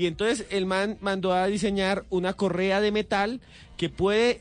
[0.00, 3.42] Y entonces el man mandó a diseñar una correa de metal
[3.76, 4.40] que puede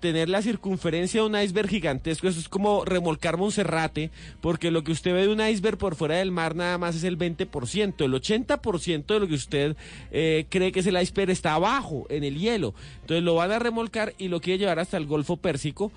[0.00, 2.26] tener la circunferencia de un iceberg gigantesco.
[2.26, 6.16] Eso es como remolcar Monserrate, porque lo que usted ve de un iceberg por fuera
[6.16, 8.02] del mar nada más es el 20%.
[8.02, 9.76] El 80% de lo que usted
[10.12, 12.72] eh, cree que es el iceberg está abajo, en el hielo.
[13.02, 15.92] Entonces lo van a remolcar y lo quiere llevar hasta el Golfo Pérsico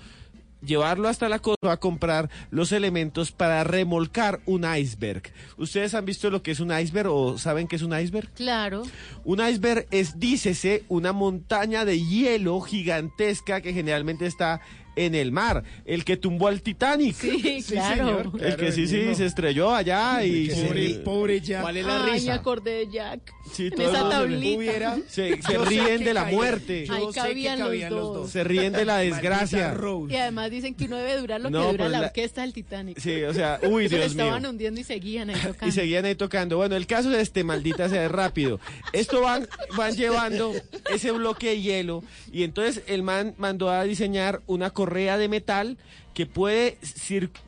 [0.64, 5.22] llevarlo hasta la costa a comprar los elementos para remolcar un iceberg.
[5.56, 8.30] ¿Ustedes han visto lo que es un iceberg o saben qué es un iceberg?
[8.34, 8.82] Claro.
[9.24, 14.60] Un iceberg es, dícese, una montaña de hielo gigantesca que generalmente está
[14.96, 15.64] en el mar.
[15.84, 17.14] El que tumbó al Titanic.
[17.16, 18.32] Sí, claro.
[18.40, 21.62] El que sí, sí, se estrelló allá y Pobre, se, pobre Jack.
[21.62, 22.34] ¿Cuál es la Ay, me risa?
[22.34, 23.32] acordé de Jack.
[23.52, 24.58] Sí, en esa tablita.
[24.58, 25.36] Hubiera- se,
[25.66, 26.86] ríen de la caía- muerte.
[26.86, 28.30] Yo Ahí sé que cabían los cabían los dos.
[28.30, 29.74] Se ríen de la desgracia.
[29.74, 30.12] Rose.
[30.12, 32.42] Y además dicen que uno debe durar lo No, que dura pues la, la- orquesta
[32.42, 32.98] del Titanic.
[32.98, 34.24] Sí, o sea, uy, Dios mío.
[34.24, 35.66] estaban hundiendo y seguían ahí tocando.
[35.66, 36.56] Y seguían ahí tocando.
[36.56, 38.60] Bueno, el caso es este, maldita sea, es rápido.
[38.92, 40.52] Esto van, van llevando
[40.92, 45.78] ese bloque de hielo y entonces el man mandó a diseñar una correa de metal
[46.12, 46.76] que puede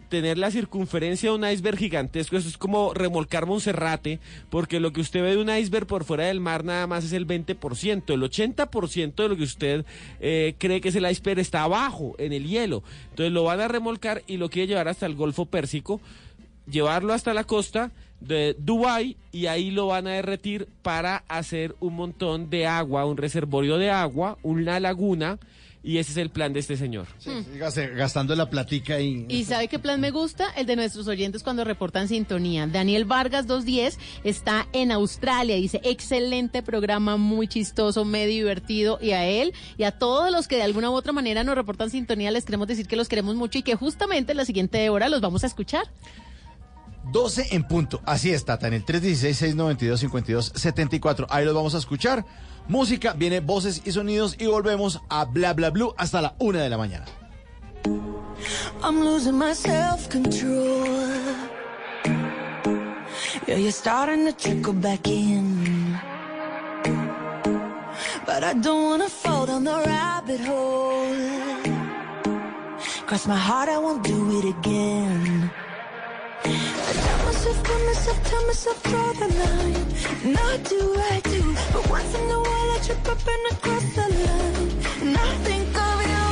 [0.09, 2.37] tener la circunferencia de un iceberg gigantesco.
[2.37, 6.25] Eso es como remolcar Monserrate, porque lo que usted ve de un iceberg por fuera
[6.25, 8.15] del mar nada más es el 20%.
[8.15, 9.85] El 80% de lo que usted
[10.19, 12.83] eh, cree que es el iceberg está abajo, en el hielo.
[13.11, 16.01] Entonces lo van a remolcar y lo quiere llevar hasta el Golfo Pérsico
[16.71, 21.95] llevarlo hasta la costa de Dubái y ahí lo van a derretir para hacer un
[21.95, 25.39] montón de agua, un reservorio de agua, una laguna
[25.89, 27.07] y ese es el plan de este señor.
[27.59, 29.25] Gaste- Gastando la platica y...
[29.29, 30.49] ¿Y sabe qué plan me gusta?
[30.57, 32.67] El de nuestros oyentes cuando reportan sintonía.
[32.67, 35.55] Daniel Vargas 210 está en Australia.
[35.55, 38.99] Dice, excelente programa, muy chistoso, medio divertido.
[39.01, 41.89] Y a él y a todos los que de alguna u otra manera nos reportan
[41.89, 45.09] sintonía, les queremos decir que los queremos mucho y que justamente en la siguiente hora
[45.09, 45.85] los vamos a escuchar.
[47.11, 48.01] 12 en punto.
[48.05, 51.27] Así es, Tata, en el 316-692-5274.
[51.31, 52.25] Ahí los vamos a escuchar.
[52.69, 56.69] Música, viene voces y sonidos y volvemos a Bla Bla Blue hasta la una de
[56.69, 57.07] la mañana.
[58.83, 60.87] I'm losing my self control.
[63.47, 65.97] Yeah, you're starting to trickle back in.
[68.27, 71.15] But I don't wanna fall down the rabbit hole.
[73.07, 75.49] Cross my heart, I won't do it again.
[77.47, 80.33] Myself, tell myself, tell myself, draw the line.
[80.35, 83.85] Not do I do, but once in a while I trip up and I cross
[83.95, 84.71] the line.
[85.03, 86.27] And I think of you.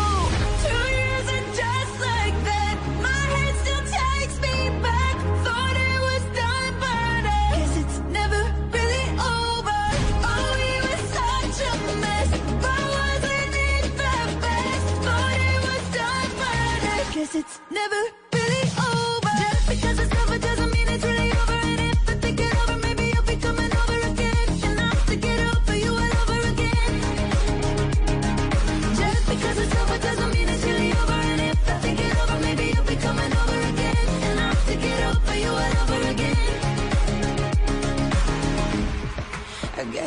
[0.64, 5.16] Two years and just like that, my head still takes me back.
[5.46, 8.42] Thought it was done, but I guess it's never
[8.74, 9.82] really over.
[10.30, 14.86] Oh, we were such a mess, but wasn't it the best?
[15.06, 18.02] Thought it was done, but I guess it's never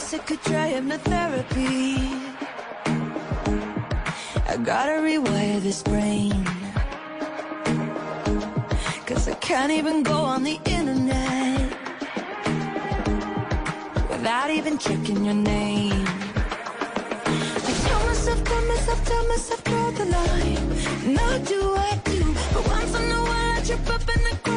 [0.09, 1.97] guess I could try hypnotherapy.
[4.47, 6.45] I gotta rewire this brain.
[9.05, 11.71] Cause I can't even go on the internet
[14.09, 16.05] without even checking your name.
[17.55, 21.13] I tell myself, tell myself, tell myself, draw the line.
[21.15, 24.45] Now do I do, but once in a while I trip up and I cross
[24.45, 24.56] the line.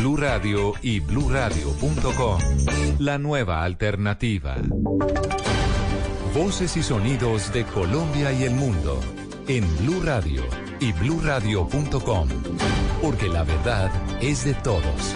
[0.00, 2.40] Blue Radio y bluradio.com.
[3.00, 4.56] La nueva alternativa.
[6.34, 8.98] Voces y sonidos de Colombia y el mundo
[9.46, 10.42] en Blue Radio
[10.80, 12.28] y bluradio.com,
[13.02, 13.92] porque la verdad
[14.22, 15.14] es de todos.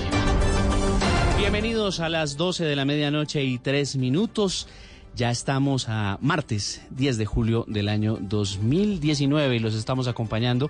[1.38, 4.68] Bienvenidos a las 12 de la medianoche y 3 minutos.
[5.16, 10.68] Ya estamos a martes 10 de julio del año 2019 y los estamos acompañando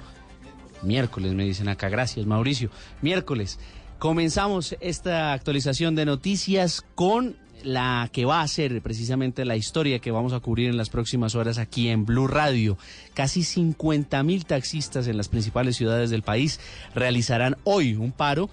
[0.85, 1.89] miércoles, me dicen acá.
[1.89, 2.71] Gracias, Mauricio.
[3.03, 3.59] Miércoles.
[3.99, 10.11] Comenzamos esta actualización de noticias con la que va a ser precisamente la historia que
[10.11, 12.77] vamos a cubrir en las próximas horas aquí en Blue Radio.
[13.15, 16.61] Casi 50 mil taxistas en las principales ciudades del país
[16.95, 18.51] realizarán hoy un paro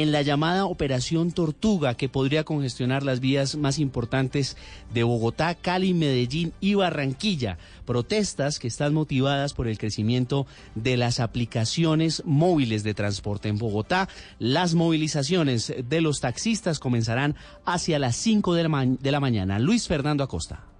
[0.00, 4.56] en la llamada Operación Tortuga, que podría congestionar las vías más importantes
[4.92, 7.58] de Bogotá, Cali, Medellín y Barranquilla.
[7.84, 14.08] Protestas que están motivadas por el crecimiento de las aplicaciones móviles de transporte en Bogotá.
[14.38, 19.58] Las movilizaciones de los taxistas comenzarán hacia las 5 de la, de la mañana.
[19.58, 20.75] Luis Fernando Acosta.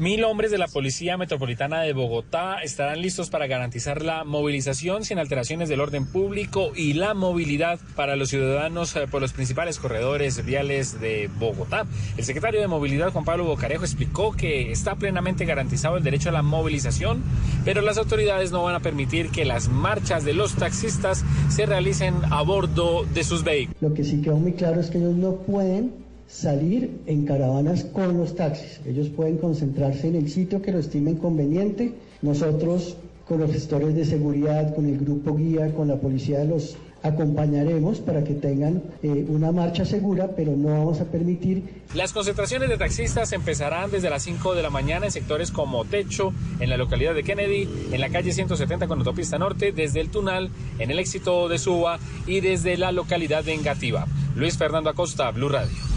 [0.00, 5.18] Mil hombres de la Policía Metropolitana de Bogotá estarán listos para garantizar la movilización sin
[5.18, 10.42] alteraciones del orden público y la movilidad para los ciudadanos eh, por los principales corredores
[10.42, 11.84] viales de Bogotá.
[12.16, 16.32] El secretario de Movilidad, Juan Pablo Bocarejo, explicó que está plenamente garantizado el derecho a
[16.32, 17.22] la movilización,
[17.66, 22.14] pero las autoridades no van a permitir que las marchas de los taxistas se realicen
[22.30, 23.82] a bordo de sus vehículos.
[23.82, 28.16] Lo que sí quedó muy claro es que ellos no pueden salir en caravanas con
[28.16, 28.80] los taxis.
[28.86, 31.92] Ellos pueden concentrarse en el sitio que lo estimen conveniente.
[32.22, 32.96] Nosotros,
[33.26, 38.22] con los gestores de seguridad, con el grupo guía, con la policía, los acompañaremos para
[38.22, 41.62] que tengan eh, una marcha segura, pero no vamos a permitir
[41.94, 46.34] Las concentraciones de taxistas empezarán desde las 5 de la mañana en sectores como Techo,
[46.60, 50.50] en la localidad de Kennedy, en la calle 170 con autopista norte, desde el Tunal,
[50.78, 54.06] en el éxito de Suba y desde la localidad de Engativá.
[54.36, 55.89] Luis Fernando Acosta, Blue Radio.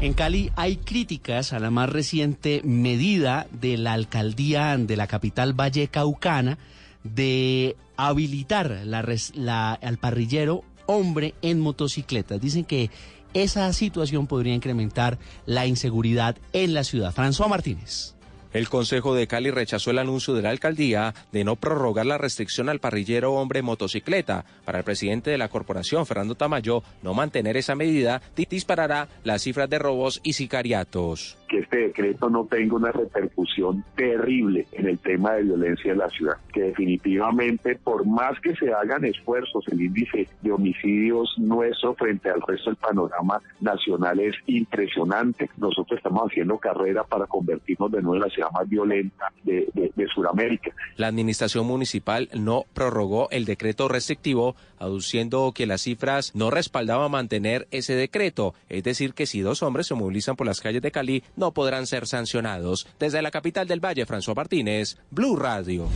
[0.00, 5.52] En Cali hay críticas a la más reciente medida de la alcaldía de la capital
[5.52, 6.56] vallecaucana
[7.04, 12.40] de habilitar al parrillero hombre en motocicletas.
[12.40, 12.90] Dicen que
[13.34, 17.14] esa situación podría incrementar la inseguridad en la ciudad.
[17.14, 18.14] François Martínez.
[18.52, 22.68] El Consejo de Cali rechazó el anuncio de la alcaldía de no prorrogar la restricción
[22.68, 24.44] al parrillero hombre motocicleta.
[24.64, 29.42] Para el presidente de la corporación, Fernando Tamayo, no mantener esa medida di- disparará las
[29.42, 31.36] cifras de robos y sicariatos.
[31.50, 36.08] Que este decreto no tenga una repercusión terrible en el tema de violencia en la
[36.08, 36.36] ciudad.
[36.52, 42.40] Que definitivamente, por más que se hagan esfuerzos, el índice de homicidios nuestro frente al
[42.46, 45.50] resto del panorama nacional es impresionante.
[45.56, 50.06] Nosotros estamos haciendo carrera para convertirnos de nuevo en la ciudad más violenta de, de,
[50.14, 50.70] Sudamérica.
[50.96, 57.68] La administración municipal no prorrogó el decreto restrictivo, aduciendo que las cifras no respaldaban mantener
[57.70, 58.54] ese decreto.
[58.68, 61.88] Es decir, que si dos hombres se movilizan por las calles de Cali, no podrán
[61.88, 62.86] ser sancionados.
[63.00, 65.88] Desde la capital del Valle, François Martínez, Blue Radio.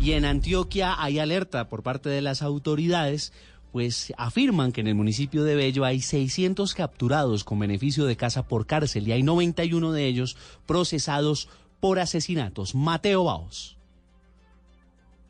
[0.00, 3.32] Y en Antioquia hay alerta por parte de las autoridades,
[3.72, 8.46] pues afirman que en el municipio de Bello hay 600 capturados con beneficio de casa
[8.46, 10.36] por cárcel y hay 91 de ellos
[10.66, 11.48] procesados
[11.80, 12.74] por asesinatos.
[12.76, 13.77] Mateo Baos.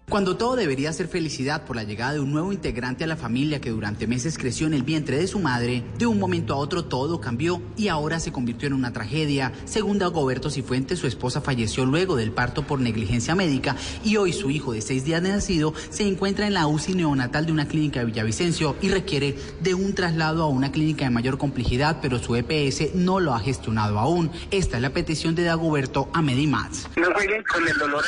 [0.09, 3.61] Cuando todo debería ser felicidad por la llegada de un nuevo integrante a la familia
[3.61, 6.87] que durante meses creció en el vientre de su madre, de un momento a otro
[6.87, 9.53] todo cambió y ahora se convirtió en una tragedia.
[9.67, 14.49] Según Dagoberto Cifuentes, su esposa falleció luego del parto por negligencia médica y hoy su
[14.49, 18.01] hijo de seis días de nacido se encuentra en la UCI neonatal de una clínica
[18.01, 22.35] de Villavicencio y requiere de un traslado a una clínica de mayor complejidad, pero su
[22.35, 24.31] EPS no lo ha gestionado aún.
[24.51, 26.89] Esta es la petición de Dagoberto a Medimats.
[26.97, 28.05] No con el dolor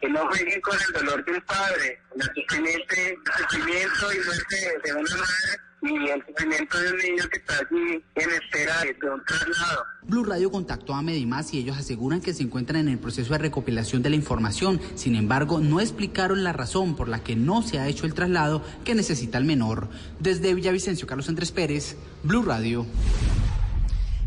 [0.00, 2.94] que no jueguen con el dolor de un padre, el sufrimiento,
[4.12, 8.30] y muerte de una madre y el sufrimiento de un niño que está allí en
[8.30, 9.84] espera de un traslado.
[10.02, 13.38] Blue Radio contactó a Medimás y ellos aseguran que se encuentran en el proceso de
[13.38, 14.80] recopilación de la información.
[14.94, 18.62] Sin embargo, no explicaron la razón por la que no se ha hecho el traslado
[18.84, 19.88] que necesita el menor.
[20.18, 22.86] Desde Villavicencio, Carlos Andrés Pérez, Blue Radio.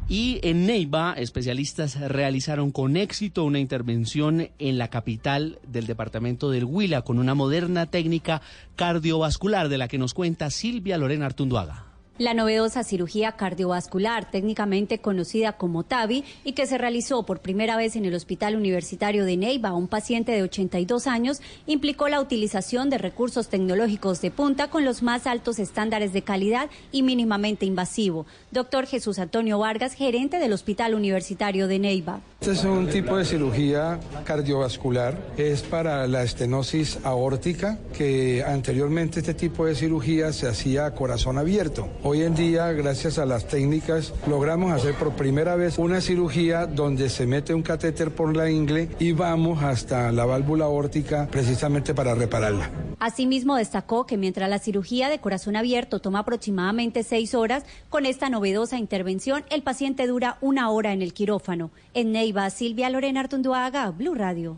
[0.10, 6.66] Y en Neiva, especialistas realizaron con éxito una intervención en la capital del departamento del
[6.66, 8.42] Huila con una moderna técnica
[8.76, 11.89] cardiovascular de la que nos cuenta Silvia Lorena Artunduaga.
[12.20, 17.96] La novedosa cirugía cardiovascular, técnicamente conocida como TAVI, y que se realizó por primera vez
[17.96, 22.90] en el Hospital Universitario de Neiva a un paciente de 82 años, implicó la utilización
[22.90, 28.26] de recursos tecnológicos de punta con los más altos estándares de calidad y mínimamente invasivo.
[28.52, 32.20] Doctor Jesús Antonio Vargas, gerente del Hospital Universitario de Neiva.
[32.42, 39.34] Este es un tipo de cirugía cardiovascular, es para la estenosis aórtica, que anteriormente este
[39.34, 41.88] tipo de cirugía se hacía a corazón abierto.
[42.12, 47.08] Hoy en día, gracias a las técnicas, logramos hacer por primera vez una cirugía donde
[47.08, 52.16] se mete un catéter por la ingle y vamos hasta la válvula aórtica precisamente para
[52.16, 52.72] repararla.
[52.98, 58.28] Asimismo, destacó que mientras la cirugía de corazón abierto toma aproximadamente seis horas, con esta
[58.32, 61.70] novedosa intervención el paciente dura una hora en el quirófano.
[61.94, 64.58] En Neiva, Silvia Lorena Artunduaga, Blue Radio.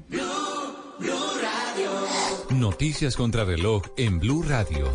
[2.52, 4.86] Noticias contra reloj en Blue Radio.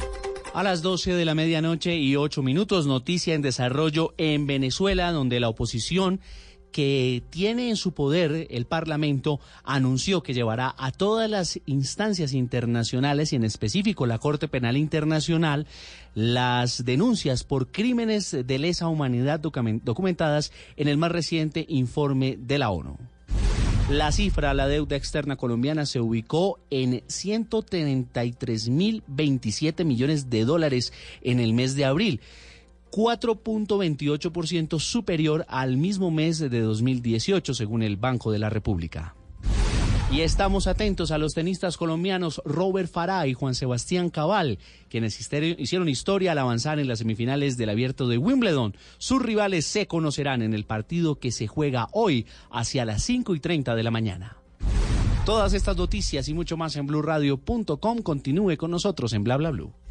[0.57, 5.39] A las 12 de la medianoche y 8 minutos, noticia en desarrollo en Venezuela, donde
[5.39, 6.19] la oposición
[6.73, 13.35] que tiene en su poder el Parlamento anunció que llevará a todas las instancias internacionales
[13.35, 15.67] y en específico la Corte Penal Internacional
[16.15, 22.57] las denuncias por crímenes de lesa humanidad documen- documentadas en el más reciente informe de
[22.57, 22.97] la ONU.
[23.91, 31.53] La cifra, la deuda externa colombiana se ubicó en 133.027 millones de dólares en el
[31.53, 32.21] mes de abril,
[32.91, 39.15] 4.28% superior al mismo mes de 2018, según el Banco de la República.
[40.09, 44.59] Y estamos atentos a los tenistas colombianos Robert Farah y Juan Sebastián Cabal,
[44.89, 48.77] quienes hicieron historia al avanzar en las semifinales del abierto de Wimbledon.
[48.99, 53.41] Sus rivales se conocerán en el partido que se juega hoy hacia las 5 y
[53.41, 54.37] 30 de la mañana.
[55.25, 57.99] Todas estas noticias y mucho más en blurradio.com.
[58.03, 59.75] Continúe con nosotros en Bla Bla Blue.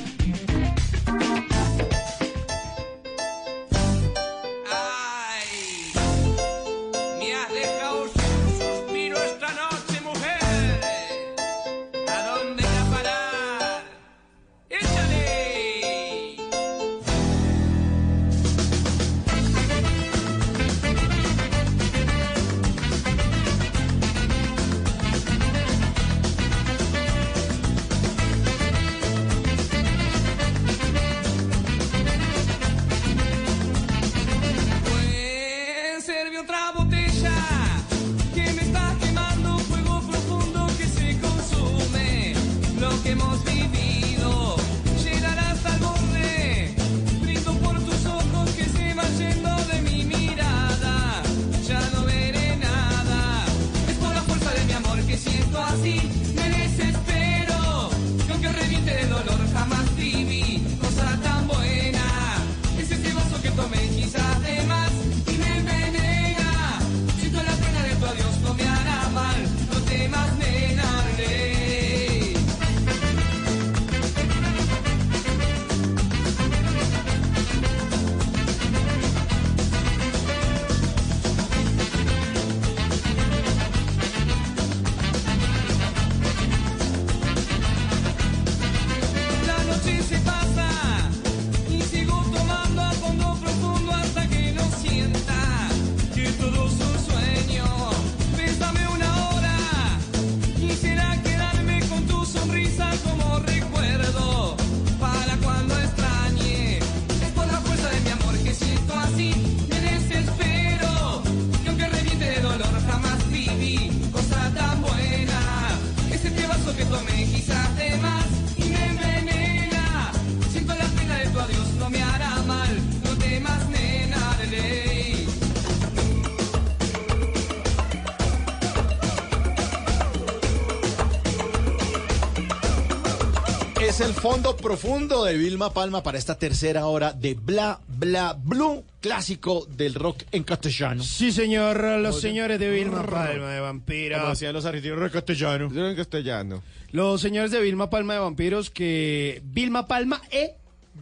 [133.92, 138.82] Es el fondo profundo de Vilma Palma para esta tercera hora de Bla Bla Blue,
[139.02, 141.02] clásico del rock en castellano.
[141.02, 144.18] Sí, señor, los señores de Vilma Palma de Vampiro.
[144.18, 145.70] Como hacían los argentinos en castellano.
[145.70, 146.62] Yo en castellano.
[146.90, 150.54] Los señores de Vilma Palma de Vampiros que Vilma Palma e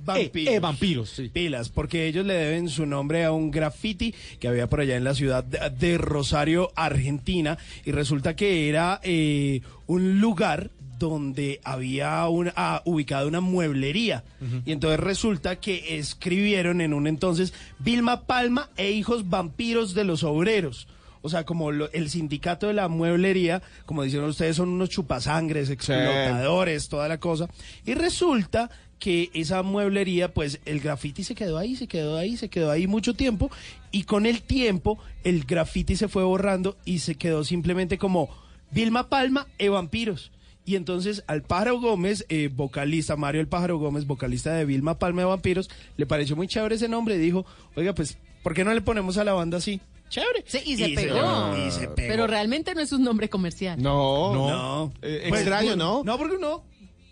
[0.04, 0.52] Vampiros.
[0.52, 4.68] E- e vampiros, Pilas, porque ellos le deben su nombre a un graffiti que había
[4.68, 10.20] por allá en la ciudad de, de Rosario, Argentina, y resulta que era eh, un
[10.20, 10.70] lugar
[11.08, 14.22] donde había un, ah, ubicada una mueblería.
[14.66, 20.22] Y entonces resulta que escribieron en un entonces Vilma Palma e hijos vampiros de los
[20.22, 20.86] obreros.
[21.22, 25.68] O sea, como lo- el sindicato de la mueblería, como dijeron ustedes, son unos chupasangres,
[25.70, 27.48] explotadores, toda la cosa.
[27.84, 32.48] Y resulta que esa mueblería, pues el graffiti se quedó ahí, se quedó ahí, se
[32.50, 33.50] quedó ahí mucho tiempo.
[33.90, 38.28] Y con el tiempo, el graffiti se fue borrando y se quedó simplemente como
[38.70, 40.30] Vilma Palma e Vampiros.
[40.70, 45.22] Y entonces al Pájaro Gómez, eh, vocalista, Mario el Pájaro Gómez, vocalista de Vilma Palma
[45.22, 48.72] de Vampiros, le pareció muy chévere ese nombre y dijo, oiga, pues, ¿por qué no
[48.72, 49.80] le ponemos a la banda así?
[50.10, 50.44] chévere.
[50.46, 51.56] Sí, y se Y se- pegó.
[51.66, 51.94] y se pegó.
[51.96, 53.82] Pero realmente no es un nombre comercial.
[53.82, 54.92] No, No.
[55.02, 56.02] Eh, Pues, extraño, ¿no?
[56.04, 56.62] No, porque uno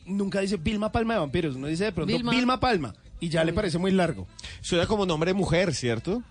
[0.07, 1.57] nunca dice Vilma Palma de Vampiros.
[1.57, 2.31] Uno dice de pronto Vilma.
[2.31, 2.95] Vilma, Palma.
[3.19, 4.29] Y ya le parece muy largo.
[4.61, 6.23] Suena como nombre de mujer, ¿cierto?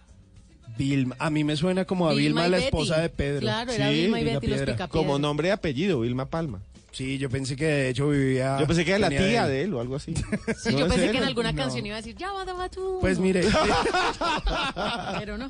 [0.77, 1.15] Vilma.
[1.19, 2.65] A mí me suena como a Vilma, la Betty.
[2.65, 3.41] esposa de Pedro.
[3.41, 4.89] Claro, era Vilma y Vilma Betty los.
[4.89, 6.61] Como nombre y apellido, Vilma Palma.
[6.97, 8.57] Sí, yo pensé que de hecho vivía.
[8.59, 10.15] Yo pensé que era la tía de él o algo así.
[10.57, 11.11] Sí, ¿No yo pensé él?
[11.11, 11.61] que en alguna No.
[11.61, 12.97] canción iba a decir, ya va, va tú.
[13.01, 13.41] Pues mire,
[15.19, 15.49] Pero no.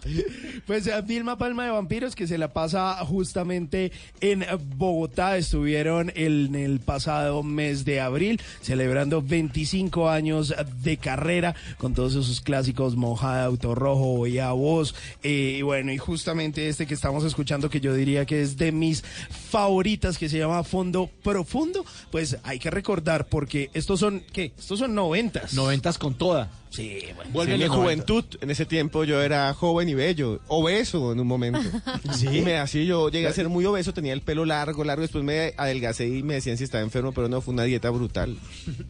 [0.66, 5.38] pues eh, Vilma Palma de Vampiros que se la pasa justamente en Bogotá.
[5.38, 12.42] Estuvieron en el pasado mes de abril celebrando 25 años de carrera con todos esos
[12.42, 14.96] clásicos Mojada, Auto Rojo, y a Voz.
[15.24, 18.72] eh, y bueno, y justamente este que estamos escuchando que yo diría que es de
[18.72, 21.86] mis favoritas que se llama Fondo Profundo.
[22.10, 24.54] Pues hay que recordar porque estos son, ¿qué?
[24.58, 25.54] Estos son noventas.
[25.54, 26.50] Noventas con toda.
[26.72, 27.32] Sí, bueno.
[27.32, 28.26] Vuelve Sí, mi los juventud.
[28.42, 31.60] En ese tiempo yo era joven y bello, obeso en un momento.
[32.14, 32.28] ¿Sí?
[32.28, 35.24] Y me así yo llegué a ser muy obeso, tenía el pelo largo, largo, después
[35.24, 38.36] me adelgacé y me decían si estaba enfermo, pero no, fue una dieta brutal.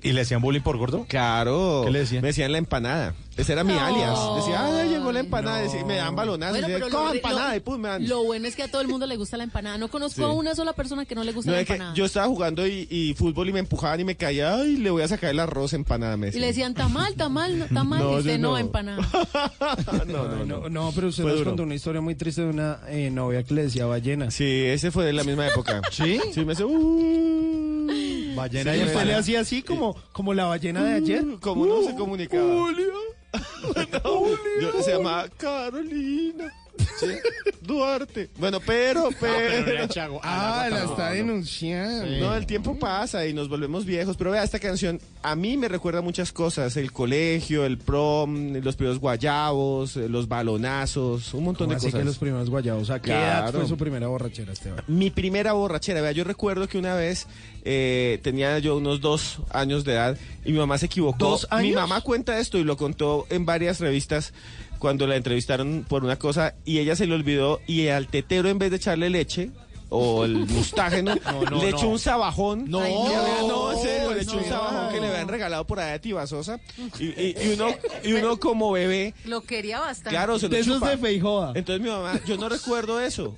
[0.01, 1.05] ¿Y le hacían bullying por gordo?
[1.07, 1.81] Claro.
[1.85, 2.21] ¿Qué le decían?
[2.21, 3.13] Me decían la empanada.
[3.37, 3.79] Ese era mi No.
[3.79, 4.17] alias.
[4.37, 5.59] Decía, ay, llegó la empanada.
[5.61, 6.53] Decía, y me dan balonazos.
[6.59, 8.07] Bueno, Decía, pero "Coja lo, empanada lo- y pum, me dan.
[8.07, 9.77] lo bueno es que a todo el mundo le gusta la empanada.
[9.77, 10.23] No conozco Sí.
[10.23, 11.95] a una sola persona que no le gusta No, la es que empanada.
[11.95, 15.03] yo estaba jugando y, y fútbol y me empujaban y me caía, ay, le voy
[15.03, 16.17] a sacar el arroz empanada.
[16.17, 17.99] Me Y le decían, tamal, tamal, tamal.
[17.99, 18.57] No, y usted no, no.
[18.57, 19.07] empanada.
[20.07, 21.51] no, no, No, no, pero usted Fue nos duro.
[21.51, 24.31] contó una historia muy triste de una eh, novia que le decía ballena.
[24.31, 25.81] Sí, ese fue de la misma época.
[25.91, 26.19] ¿Sí?
[26.33, 27.87] Sí, me hace, uh,
[28.35, 31.25] Ballena Y y usted le hacía así como, como la ballena de ayer.
[31.39, 32.43] ¿Cómo no se comunicaba?
[34.03, 34.37] Julio.
[34.61, 36.53] Yo, se llamaba Carolina.
[36.99, 37.07] Sí,
[37.61, 38.29] Duarte.
[38.37, 39.87] Bueno, pero, pero.
[40.23, 42.05] Ah, la está denunciando.
[42.19, 44.15] No, el tiempo pasa y nos volvemos viejos.
[44.17, 46.77] Pero vea, esta canción a mí me recuerda muchas cosas.
[46.77, 51.87] El colegio, el prom, los primeros guayabos, eh, los balonazos, un montón ¿Cómo de así
[51.87, 51.99] cosas.
[51.99, 52.89] que los primeros guayabos?
[52.89, 54.83] ¿A qué edad fue su primera borrachera, Esteban?
[54.87, 57.27] Mi primera borrachera, vea, yo recuerdo que una vez
[57.63, 61.17] eh, tenía yo unos dos años de edad y mi mamá se equivocó.
[61.17, 61.75] ¿Dos Mi años?
[61.81, 64.33] mamá cuenta esto y lo contó en varias revistas
[64.79, 68.59] cuando la entrevistaron por una cosa y ella se le olvidó y al tetero en
[68.59, 69.51] vez de echarle leche
[69.89, 71.77] o el mustágeno no, le no.
[71.77, 72.69] echó un sabajón.
[72.69, 72.79] No.
[72.81, 74.49] No, en serio, le echó un no.
[74.49, 76.59] sabajón que le habían regalado por allá de Tibasosa
[76.99, 77.67] y, y- y uno,
[78.03, 80.09] y uno como bebé Lo quería bastante.
[80.09, 80.89] Claro, se lo De esos chupa.
[80.89, 81.53] de Feijoa.
[81.55, 83.37] Entonces mi mamá, yo no recuerdo eso.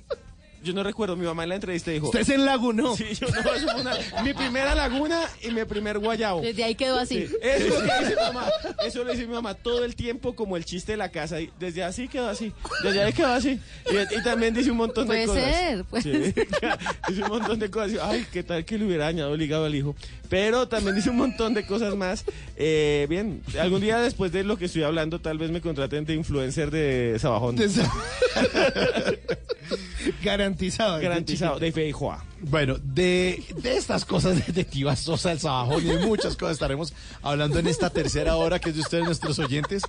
[0.62, 2.06] Yo no recuerdo, mi mamá en la entrevista dijo...
[2.06, 2.94] Usted se enlagunó.
[2.96, 6.42] Sí, yo no, eso fue una- mi primera laguna y mi primer guayabo.
[6.42, 7.26] Desde ahí quedó así.
[7.26, 8.46] Sí, eso es lo que dice mi mamá.
[8.84, 11.40] Eso lo dice mi mamá todo el tiempo como el chiste de la casa.
[11.40, 12.52] Y desde así quedó así.
[12.82, 13.58] Desde ahí quedó así.
[13.90, 15.44] Y, y también dice un montón de Puede cosas.
[15.56, 16.10] ser, puede Sí,
[17.08, 17.98] dice un montón de cosas.
[18.02, 19.96] Ay, qué tal que le hubiera dañado el hígado al hijo.
[20.28, 22.24] Pero también dice un montón de cosas más.
[22.56, 26.14] Eh, bien, algún día después de lo que estoy hablando, tal vez me contraten de
[26.14, 27.56] influencer de Sabajón.
[30.22, 31.00] Garantizado.
[31.00, 32.24] Garantizado, de Feijoa.
[32.42, 36.92] Bueno, de, de estas cosas de Tiva Sosa, el Sabajón y de muchas cosas estaremos
[37.22, 39.82] hablando en esta tercera hora que es de ustedes, nuestros oyentes,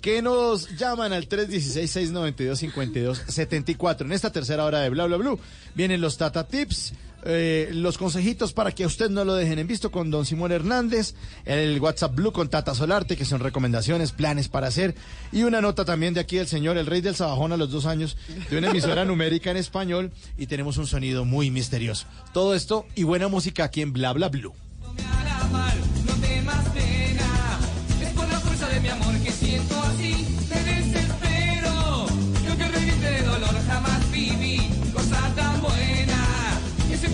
[0.00, 4.02] que nos llaman al 316-692-5274.
[4.02, 5.40] En esta tercera hora de Bla Bla Blue
[5.74, 6.92] vienen los Tata Tips.
[7.30, 10.50] Eh, los consejitos para que a usted no lo dejen en visto con don Simón
[10.50, 11.14] Hernández,
[11.44, 14.94] el WhatsApp Blue con Tata Solarte, que son recomendaciones, planes para hacer,
[15.30, 17.84] y una nota también de aquí del señor, el rey del Sabajón a los dos
[17.84, 18.16] años,
[18.48, 22.06] de una emisora numérica en español, y tenemos un sonido muy misterioso.
[22.32, 24.54] Todo esto y buena música aquí en Bla Bla Blue.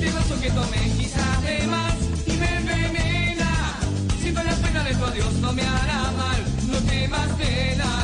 [0.05, 1.95] Ese piedrazo que tomé quizás de más
[2.27, 3.79] y me envenena.
[4.21, 6.45] Siento la pena de tu adiós, no me hará mal.
[6.69, 8.04] No temas pena, ley.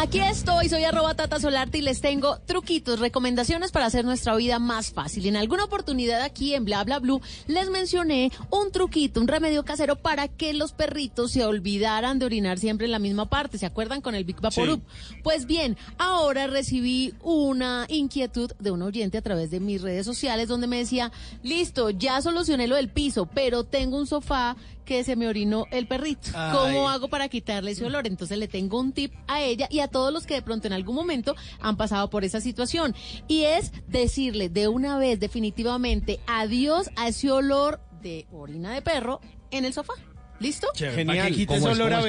[0.00, 4.60] Aquí estoy, soy arroba Tata Solarte y les tengo truquitos, recomendaciones para hacer nuestra vida
[4.60, 5.26] más fácil.
[5.26, 9.96] En alguna oportunidad aquí en Bla Bla Blue les mencioné un truquito, un remedio casero
[9.96, 13.58] para que los perritos se olvidaran de orinar siempre en la misma parte.
[13.58, 14.80] ¿Se acuerdan con el Big Vaporub?
[15.24, 20.46] Pues bien, ahora recibí una inquietud de un oyente a través de mis redes sociales
[20.46, 21.10] donde me decía,
[21.42, 24.56] listo, ya solucioné lo del piso, pero tengo un sofá
[24.88, 26.30] que se me orinó el perrito.
[26.32, 28.06] ¿Cómo hago para quitarle ese olor?
[28.06, 30.72] Entonces le tengo un tip a ella y a todos los que de pronto en
[30.72, 32.94] algún momento han pasado por esa situación.
[33.26, 39.20] Y es decirle de una vez definitivamente adiós a ese olor de orina de perro
[39.50, 39.92] en el sofá.
[40.40, 40.68] ¿Listo?
[40.74, 41.34] Genial.
[41.34, 42.00] Quita ese olor a.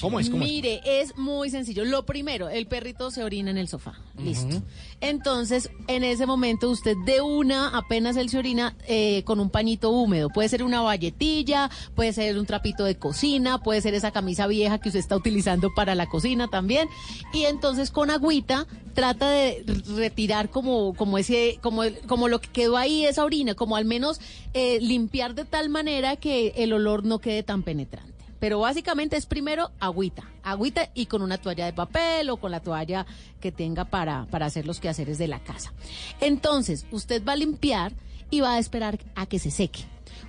[0.00, 0.28] ¿Cómo es?
[0.28, 0.50] ¿Cómo es?
[0.50, 1.84] Mire, es muy sencillo.
[1.84, 3.94] Lo primero, el perrito se orina en el sofá.
[4.18, 4.62] Listo.
[5.00, 9.90] Entonces, en ese momento, usted de una, apenas él se orina eh, con un pañito
[9.90, 10.28] húmedo.
[10.28, 14.78] Puede ser una valletilla, puede ser un trapito de cocina, puede ser esa camisa vieja
[14.78, 16.86] que usted está utilizando para la cocina también.
[17.32, 19.64] Y entonces, con agüita, trata de
[19.96, 23.86] retirar como, como ese, como, el- como lo que quedó ahí, esa orina, como al
[23.86, 24.20] menos
[24.54, 28.10] eh, limpiar de tal manera que el olor no quede tan penetrante.
[28.38, 32.60] Pero básicamente es primero agüita, agüita y con una toalla de papel o con la
[32.60, 33.04] toalla
[33.38, 35.74] que tenga para, para hacer los quehaceres de la casa.
[36.20, 37.92] Entonces, usted va a limpiar
[38.30, 39.80] y va a esperar a que se seque.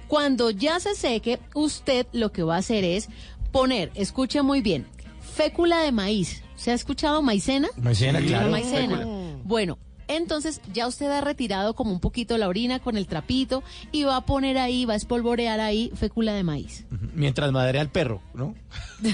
[0.10, 3.07] Cuando ya se seque, usted lo que va a hacer es
[3.53, 4.88] poner, escuche muy bien,
[5.21, 6.43] fécula de maíz.
[6.57, 7.69] ¿Se ha escuchado maicena?
[7.77, 8.51] Maicena, La claro.
[8.51, 8.97] maicena.
[8.97, 9.38] Fécula.
[9.45, 9.77] Bueno,
[10.15, 14.17] entonces ya usted ha retirado como un poquito la orina con el trapito y va
[14.17, 16.86] a poner ahí, va a espolvorear ahí fécula de maíz.
[17.13, 18.56] Mientras madre al perro, ¿no?
[19.04, 19.13] el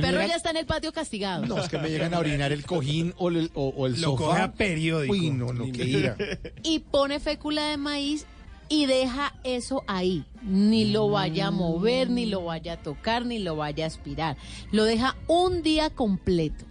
[0.00, 1.46] perro llega- ya está en el patio castigado.
[1.46, 4.10] No, es que me llegan a orinar el cojín o el, o, o el Lo
[4.12, 4.24] sofá.
[4.24, 5.12] coge a periódico.
[5.12, 6.16] Uy, no, ira.
[6.62, 8.26] y pone fécula de maíz
[8.68, 10.24] y deja eso ahí.
[10.42, 14.36] Ni lo vaya a mover, ni lo vaya a tocar, ni lo vaya a aspirar.
[14.72, 16.64] Lo deja un día completo.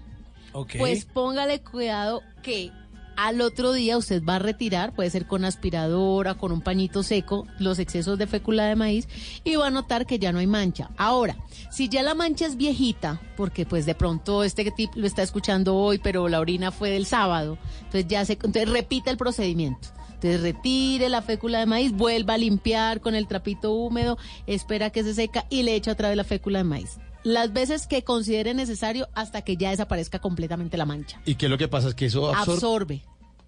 [0.53, 0.75] Ok.
[0.77, 2.71] Pues póngale cuidado que
[3.17, 7.47] al otro día usted va a retirar, puede ser con aspiradora, con un pañito seco,
[7.59, 9.07] los excesos de fécula de maíz
[9.43, 10.89] y va a notar que ya no hay mancha.
[10.97, 11.37] Ahora,
[11.71, 15.75] si ya la mancha es viejita, porque pues de pronto este tip lo está escuchando
[15.75, 19.89] hoy, pero la orina fue del sábado, entonces ya se, entonces repita el procedimiento.
[20.15, 25.03] Entonces retire la fécula de maíz, vuelva a limpiar con el trapito húmedo, espera que
[25.03, 26.97] se seca y le echa otra vez la fécula de maíz.
[27.25, 31.19] Las veces que considere necesario hasta que ya desaparezca completamente la mancha.
[31.25, 31.89] ¿Y qué es lo que pasa?
[31.89, 33.01] Es que eso absorbe.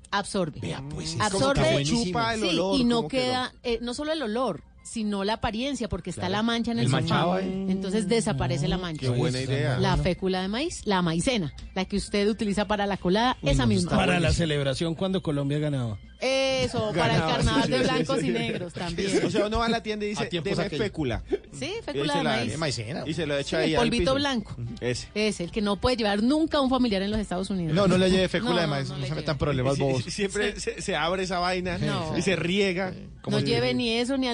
[0.10, 0.74] Absorbe.
[0.74, 0.94] Absorbe.
[0.96, 3.94] pues, es absorbe como que chupa el sí, olor, y no que queda, eh, no
[3.94, 7.02] solo el olor, sino la apariencia, porque está la mancha en el, El sofá.
[7.02, 7.66] manchado ahí.
[7.70, 9.02] Entonces desaparece la mancha.
[9.02, 9.78] Qué buena idea.
[9.80, 13.92] La fécula de maíz, la maicena, la que usted utiliza para la colada, esa misma.
[13.92, 15.98] Para la celebración cuando Colombia ganaba.
[16.20, 18.28] Eso, para el carnaval sí, de blancos sí.
[18.28, 19.24] y negros también.
[19.26, 21.24] O sea, uno va a la tienda y dice, deme fécula.
[21.54, 22.58] Sí, fécula de la- maíz.
[22.58, 23.04] maicena.
[23.06, 24.16] Y se lo echa Sí, ahí el al polvito piso.
[24.16, 24.56] blanco.
[24.82, 25.08] Ese.
[25.14, 27.76] Es el que no puede llevar nunca un familiar en los Estados Unidos.
[27.76, 28.88] No, no le lleve fécula No, de no, maíz.
[28.90, 32.18] no No, le se metan problemas sí, siempre se, se abre esa vaina No.
[32.18, 32.94] y se riega.
[33.30, 34.28] No lleve ni eso, ni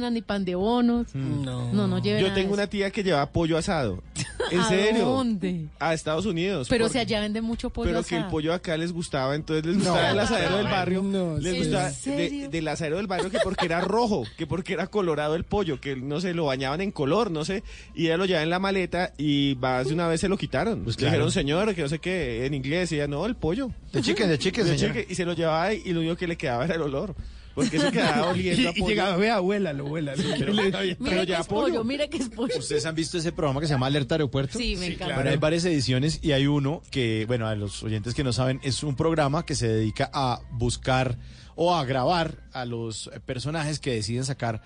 [0.00, 1.14] ni pan de bonos.
[1.14, 1.72] No.
[1.72, 2.70] No, no lleve Yo nada de tengo una eso.
[2.70, 4.02] tía que lleva pollo asado.
[4.50, 5.06] ¿En ¿A serio?
[5.06, 5.66] dónde?
[5.78, 6.68] A Estados Unidos.
[6.68, 8.30] Pero por- si allá venden mucho pollo Pero que el asado.
[8.30, 11.02] pollo acá les gustaba, entonces les gustaba el asadero del barrio.
[11.02, 12.42] No, les ¿en gustaba serio?
[12.42, 15.80] de- del asadero del barrio que porque era rojo, que porque era colorado el pollo,
[15.80, 17.62] que no sé, lo bañaban en color, no sé.
[17.94, 20.84] Y ella lo llevaba en la maleta y más de una vez se lo quitaron.
[20.84, 21.12] Pues Le claro.
[21.12, 22.92] dijeron, señor, que no sé qué, en inglés.
[22.92, 23.70] Y ella, no, el pollo.
[23.92, 26.36] De chicken, de chicken, chique, y se lo llevaba ahí y lo único que le
[26.36, 27.14] quedaba era el olor.
[27.54, 30.14] Porque eso quedaba oliendo a Y, llegaba, vea, abuela, lo abuela.
[30.38, 31.84] pero- Mire pero que ya es pollo, pollo.
[31.84, 32.58] mire que es pollo.
[32.58, 34.58] ¿Ustedes han visto ese programa que se llama Alerta Aeropuerto?
[34.58, 35.14] Sí, me encanta.
[35.14, 38.60] Bueno, hay varias ediciones y hay uno que, bueno, a los oyentes que no saben,
[38.64, 41.18] es un programa que se dedica a buscar
[41.54, 44.60] o a grabar a los personajes que deciden sacar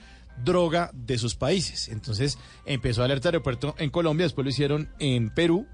[0.44, 1.88] droga de sus países.
[1.88, 5.66] Entonces empezó Alerta Aeropuerto en Colombia, después lo hicieron en Perú,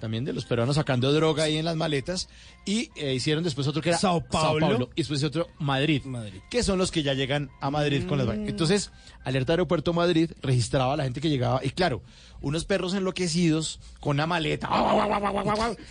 [0.00, 2.28] también de los peruanos sacando droga ahí en las maletas,
[2.64, 4.90] y eh, hicieron después otro que era Sao Paulo.
[4.94, 6.40] y después otro Madrid, Madrid.
[6.50, 8.48] que son los que ya llegan a Madrid con las vainas.
[8.48, 8.90] Entonces,
[9.24, 12.02] Alerta Aeropuerto Madrid registraba a la gente que llegaba, y claro,
[12.40, 14.68] unos perros enloquecidos con una maleta.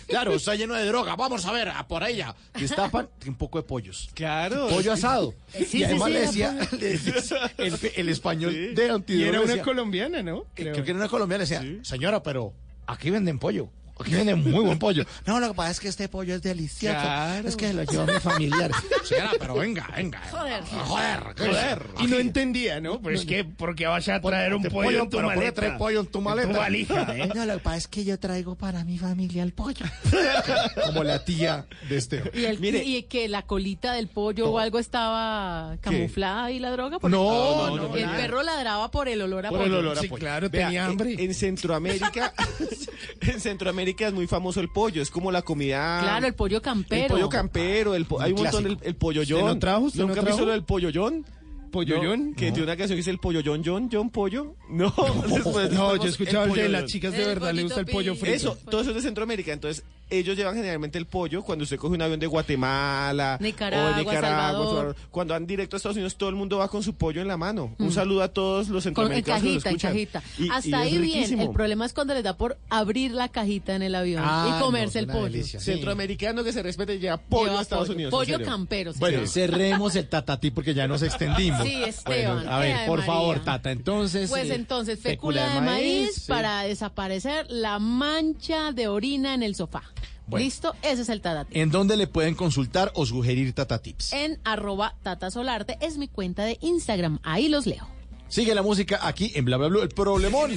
[0.08, 2.34] Claro, está lleno de droga, vamos a ver, a por ella.
[2.58, 4.10] Destapan un poco de pollos.
[4.14, 4.68] Claro.
[4.68, 5.34] Pollo asado.
[5.66, 7.14] Sí, y además sí, decía, decía
[7.58, 9.28] el, el español de Y antidroga.
[9.28, 10.44] era una decía- colombiana, ¿no?
[10.54, 12.52] Creo que era una colombiana, le decía, señora, pero
[12.86, 13.68] aquí venden pollo.
[14.00, 15.04] Aquí venden muy buen pollo.
[15.26, 16.98] No, lo que pasa es que este pollo es delicioso.
[16.98, 17.48] Claro.
[17.48, 18.70] Es que lo lleva mi familiar.
[19.04, 20.20] Señora, pero venga, venga.
[20.30, 20.62] Joder.
[20.64, 21.86] Joder, joder.
[22.00, 23.00] Y no entendía, ¿no?
[23.00, 25.52] Pues que porque vas a traer un Te pollo en tu pero ¿por qué maleta.
[25.60, 26.48] trae pollo en tu maleta?
[26.52, 27.30] tu valija, ¿eh?
[27.34, 29.84] No, lo que pasa es que yo traigo para mi familia el pollo.
[30.86, 32.22] Como la tía de este.
[32.34, 32.82] Y, el- Mire.
[32.84, 36.98] y que la colita del pollo o algo estaba camuflada y la droga.
[36.98, 38.16] porque No, no, no, el nada.
[38.16, 39.70] perro ladraba por el olor a Por pollo.
[39.72, 40.20] el olor a Sí, pollo.
[40.20, 41.14] claro, Vea, tenía en- hambre.
[41.18, 42.32] En, Centroamérica,
[43.20, 46.00] en Centroamérica es muy famoso el pollo, es como la comida.
[46.02, 47.02] Claro, el pollo campero.
[47.04, 49.40] El pollo campero, el po- hay un montón del el polloyón.
[49.40, 49.80] ¿Usted lo trajo?
[49.84, 50.46] ¿Usted ¿Nunca lo has visto trajo?
[50.46, 51.26] lo del polloyón?
[51.70, 52.30] ¿Polloyón?
[52.30, 54.56] No, que tiene una canción que dice el polloyón, John, John Pollo.
[54.68, 54.92] No,
[55.28, 58.14] después No, yo escuchado el de las chicas de El verdad le gusta el pollo
[58.16, 58.34] frito.
[58.34, 59.52] Eso, todo eso es de Centroamérica.
[59.52, 63.94] Entonces, ellos llevan generalmente el pollo cuando usted coge un avión de Guatemala Nicaragua, o
[63.96, 64.30] de Nicaragua.
[64.64, 64.96] Salvador.
[65.10, 67.36] Cuando van directo a Estados Unidos, todo el mundo va con su pollo en la
[67.36, 67.74] mano.
[67.78, 67.92] Un Mm.
[67.92, 70.22] saludo a todos los centroamericanos que nos cajita, en escuchan.
[70.22, 70.22] cajita.
[70.38, 71.02] Y- Hasta ahí bien.
[71.02, 71.42] riquísimo.
[71.44, 74.62] El problema es cuando les da por abrir la cajita en el avión Ah, y
[74.62, 75.32] comerse no, el pollo.
[75.32, 75.66] delicia, sí.
[75.72, 77.94] Centroamericano que se respete lleva pollo Lleva a Estados pollo.
[77.96, 78.10] Unidos.
[78.10, 78.92] Pollo campero.
[78.96, 81.62] Bueno, cerremos el tatatí porque ya nos extendimos.
[81.62, 83.12] Sí, Esteban, Bueno, a ver, por María.
[83.14, 84.28] favor, Tata, entonces.
[84.30, 86.22] Pues eh, entonces, fécula de maíz, sí.
[86.28, 89.82] para desaparecer la mancha de orina en el sofá.
[90.30, 90.44] Bueno.
[90.44, 90.74] ¿Listo?
[90.82, 91.56] Ese es el tatatip.
[91.56, 94.12] ¿En dónde le pueden consultar o sugerir tatatips?
[94.12, 97.18] En arroba tatasolarte es mi cuenta de Instagram.
[97.22, 97.88] Ahí los leo.
[98.28, 100.52] Sigue la música aquí en Bla Bla Bla, el problemón.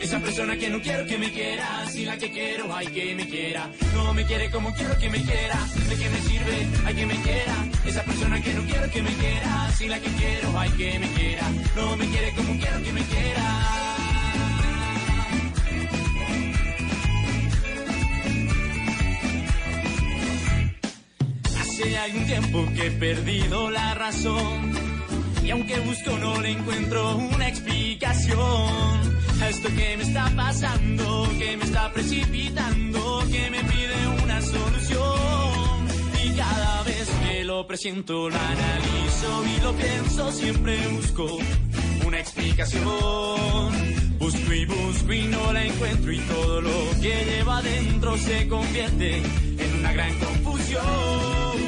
[0.00, 3.28] Esa persona que no quiero que me quiera, si la que quiero, hay que me
[3.28, 3.70] quiera.
[3.94, 5.56] No me quiere como quiero que me quiera.
[5.88, 6.68] ¿De qué me sirve?
[6.86, 7.68] Hay que me quiera.
[7.84, 11.08] Esa persona que no quiero que me quiera, si la que quiero, hay que me
[11.12, 11.50] quiera.
[11.76, 13.87] No me quiere como quiero que me quiera.
[21.80, 24.72] Hace algún tiempo que he perdido la razón.
[25.44, 28.36] Y aunque busco no le encuentro una explicación
[29.40, 35.88] a esto que me está pasando, que me está precipitando, que me pide una solución.
[36.24, 41.38] Y cada vez que lo presiento, lo analizo y lo pienso, siempre busco
[42.04, 42.88] una explicación.
[44.18, 49.18] Busco y busco y no la encuentro y todo lo que lleva adentro se convierte
[49.18, 51.67] en una gran confusión.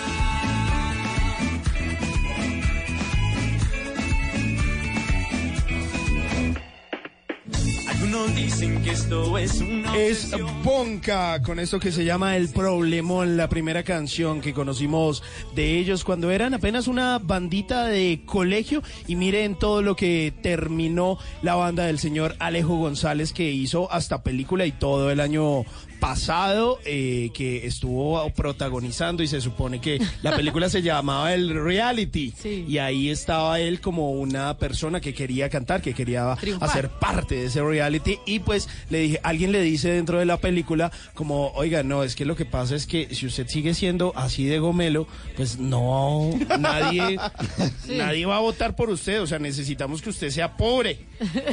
[8.11, 10.31] Algunos dicen que esto es una Es.
[10.65, 15.23] Bonca con esto que se llama El Problemón, la primera canción que conocimos
[15.55, 21.19] de ellos cuando eran apenas una bandita de colegio y miren todo lo que terminó
[21.41, 25.63] la banda del señor Alejo González que hizo hasta película y todo el año
[26.01, 32.33] pasado eh, que estuvo protagonizando y se supone que la película se llamaba El Reality
[32.67, 36.67] y ahí estaba él como una persona que quería cantar, que quería Triunfar.
[36.69, 40.37] hacer parte de ese reality y pues le dije, alguien le dice dentro de la
[40.37, 44.11] película como, oiga, no, es que lo que pasa es que si usted sigue siendo
[44.15, 47.19] así de gomelo, pues no, nadie,
[47.85, 47.95] Sí.
[47.95, 50.97] nadie va a votar por usted, o sea, necesitamos que usted sea pobre.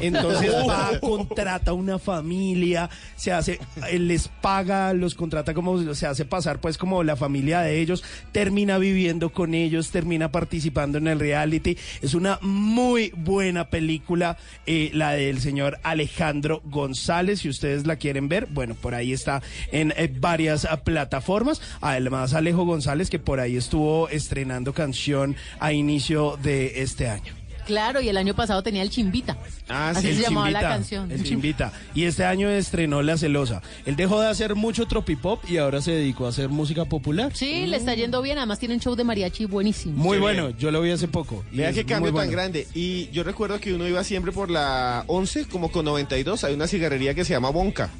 [0.00, 6.24] Entonces va, contrata una familia, se hace, él les paga, los contrata como, se hace
[6.24, 11.20] pasar pues como la familia de ellos, termina viviendo con ellos, termina participando en el
[11.20, 11.76] reality.
[12.02, 18.28] Es una muy buena película, eh, la del señor Alejandro González, si ustedes la quieren
[18.28, 21.60] ver, bueno, por ahí está en eh, varias ah, plataformas.
[21.80, 27.37] Además, Alejo González, que por ahí estuvo estrenando canción a inicio de este año.
[27.68, 29.36] Claro, y el año pasado tenía el Chimbita.
[29.68, 31.12] Ah, Así sí, se llamaba la canción.
[31.12, 31.70] El Chimbita.
[31.94, 33.60] Y este año estrenó La Celosa.
[33.84, 37.30] Él dejó de hacer mucho tropipop y ahora se dedicó a hacer música popular.
[37.34, 38.38] Sí, le está yendo bien.
[38.38, 40.02] Además tiene un show de mariachi buenísimo.
[40.02, 41.44] Muy bueno, yo lo vi hace poco.
[41.52, 42.66] y Vea qué cambio tan grande.
[42.72, 46.44] Y yo recuerdo que uno iba siempre por la 11, como con 92.
[46.44, 47.90] Hay una cigarrería que se llama Bonca,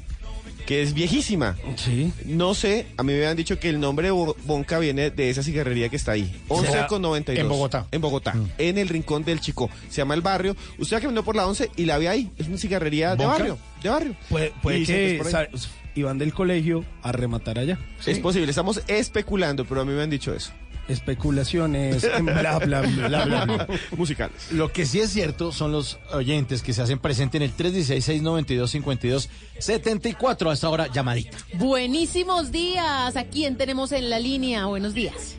[0.69, 1.57] que es viejísima.
[1.77, 2.13] Sí.
[2.25, 5.41] No sé, a mí me habían dicho que el nombre Bo- Bonca viene de esa
[5.41, 6.31] cigarrería que está ahí.
[6.47, 7.41] 11 Será con 92.
[7.43, 7.87] en Bogotá.
[7.91, 9.67] En Bogotá, en el rincón del Chico.
[9.89, 10.55] Se llama El Barrio.
[10.77, 12.29] Usted caminando por la 11 y la ve ahí.
[12.37, 13.57] Es una cigarrería de barrio.
[13.81, 14.15] De barrio.
[14.29, 15.49] Puede, puede dicen que
[15.93, 17.77] sa- iban del colegio a rematar allá.
[18.05, 20.51] Es posible, estamos especulando, pero a mí me han dicho eso.
[20.87, 23.67] Especulaciones, en bla, bla, bla, bla, bla.
[23.97, 24.51] Musicales.
[24.51, 30.51] Lo que sí es cierto son los oyentes que se hacen presente en el 316-692-5274.
[30.51, 31.37] Hasta ahora, llamadita.
[31.53, 33.15] Buenísimos días.
[33.15, 34.65] ¿A quién tenemos en la línea?
[34.65, 35.35] Buenos días.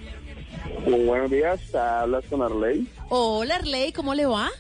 [0.87, 2.87] buenos días, hablas con Arley.
[3.09, 4.51] Hola, Arley, ¿cómo le va?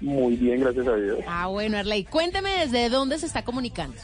[0.00, 1.18] Muy bien, gracias a Dios.
[1.26, 3.96] Ah, bueno, Arley, cuénteme desde dónde se está comunicando.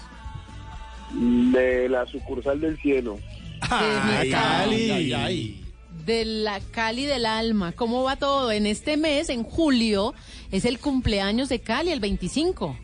[1.12, 3.18] De la sucursal del cielo.
[3.61, 4.90] Ay, Cali.
[4.90, 5.64] Ay, ay.
[6.05, 7.73] De la Cali del Alma.
[7.73, 8.53] ¿Cómo va todo?
[8.53, 10.14] En este mes, en julio,
[10.51, 12.77] es el cumpleaños de Cali, el 25.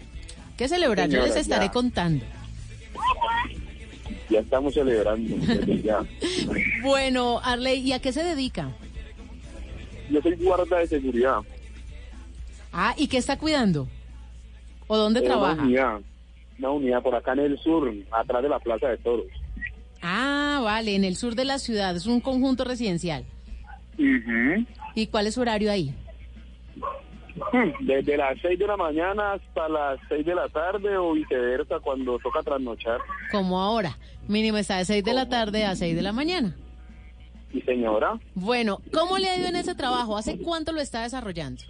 [0.56, 1.08] ¿Qué celebrar?
[1.08, 1.72] Yo les estaré ya.
[1.72, 2.24] contando.
[4.28, 5.36] Ya estamos celebrando.
[5.82, 6.04] ya.
[6.82, 8.70] Bueno, Arley, ¿y a qué se dedica?
[10.10, 11.38] Yo soy guarda de seguridad.
[12.72, 13.88] Ah, ¿y qué está cuidando?
[14.86, 15.54] ¿O dónde trabaja?
[15.54, 16.00] Una unidad,
[16.58, 19.26] una unidad por acá en el sur, atrás de la Plaza de Toros.
[20.02, 21.96] Ah, vale, en el sur de la ciudad.
[21.96, 23.24] Es un conjunto residencial.
[24.94, 25.94] ¿Y cuál es su horario ahí?
[27.52, 31.80] Hmm, Desde las 6 de la mañana hasta las 6 de la tarde o viceversa
[31.80, 33.00] cuando toca trasnochar.
[33.30, 33.96] Como ahora.
[34.28, 36.54] Mínimo está de 6 de la tarde a 6 de la mañana.
[37.52, 40.16] Y señora, Bueno, ¿cómo le ha ido en ese trabajo?
[40.16, 41.62] ¿Hace cuánto lo está desarrollando?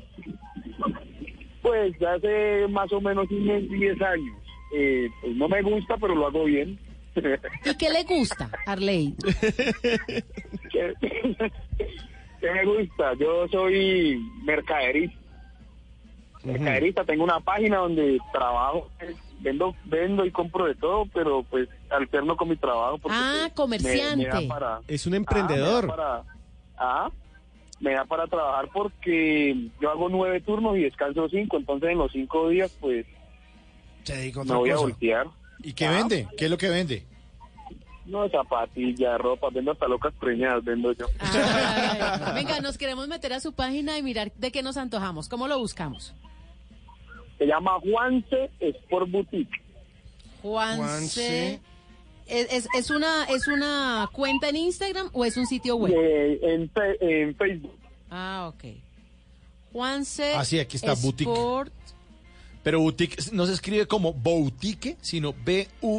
[1.63, 4.37] pues hace más o menos unos 10 años.
[4.73, 6.79] Eh, pues no me gusta, pero lo hago bien.
[7.65, 9.15] ¿Y qué le gusta, Arley?
[10.71, 10.95] ¿Qué,
[12.41, 13.15] qué me gusta?
[13.15, 15.17] Yo soy mercaderista.
[16.45, 21.69] Mercaderista, tengo una página donde trabajo, eh, vendo, vendo y compro de todo, pero pues
[21.91, 22.99] alterno con mi trabajo.
[22.99, 24.47] porque, Ah, pues, me- me da comerciante.
[24.49, 25.83] para- Es un Ah, emprendedor.
[25.87, 26.23] me da para,
[26.79, 27.11] ah,
[27.81, 32.13] me da para trabajar porque yo hago nueve turnos y descanso cinco, entonces en los
[32.13, 33.07] cinco días pues
[34.07, 35.27] Se dedica a me otra voy a voltear.
[35.63, 35.91] ¿Y qué Ah.
[35.91, 36.29] vende?
[36.39, 37.05] ¿Qué es lo que vende?
[38.05, 41.07] No, zapatillas, ropa, vendo hasta locas preñadas, vendo yo.
[41.19, 45.29] Ay, venga, nos queremos meter a su página y mirar de qué nos antojamos.
[45.29, 46.15] ¿Cómo lo buscamos?
[47.37, 49.51] Se llama Juanse Sport Boutique.
[50.41, 51.61] Juanse.
[52.27, 55.93] ¿Es, es, es una, ¿Es una cuenta en Instagram o es un sitio web?
[55.97, 56.39] Eh,
[57.01, 57.77] en, Facebook.
[58.11, 58.65] Ah, ok.
[59.73, 60.35] Juanse.
[60.35, 61.29] Ah, sí, aquí está, boutique.
[62.67, 65.93] Pero boutique no se escribe como boutique, sino B-U-T-I-C-K.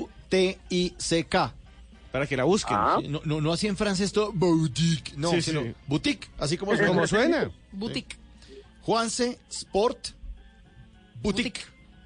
[2.12, 2.76] Para que la busquen.
[2.78, 2.98] Ah.
[3.00, 5.74] Sí, No, no, no así en francés todo boutique, no, Sí, sino sí.
[5.88, 6.88] boutique, así como suena.
[6.90, 7.50] Como suena.
[7.72, 8.18] Boutique.
[8.82, 10.10] Juanse Sport
[11.22, 11.62] Boutique.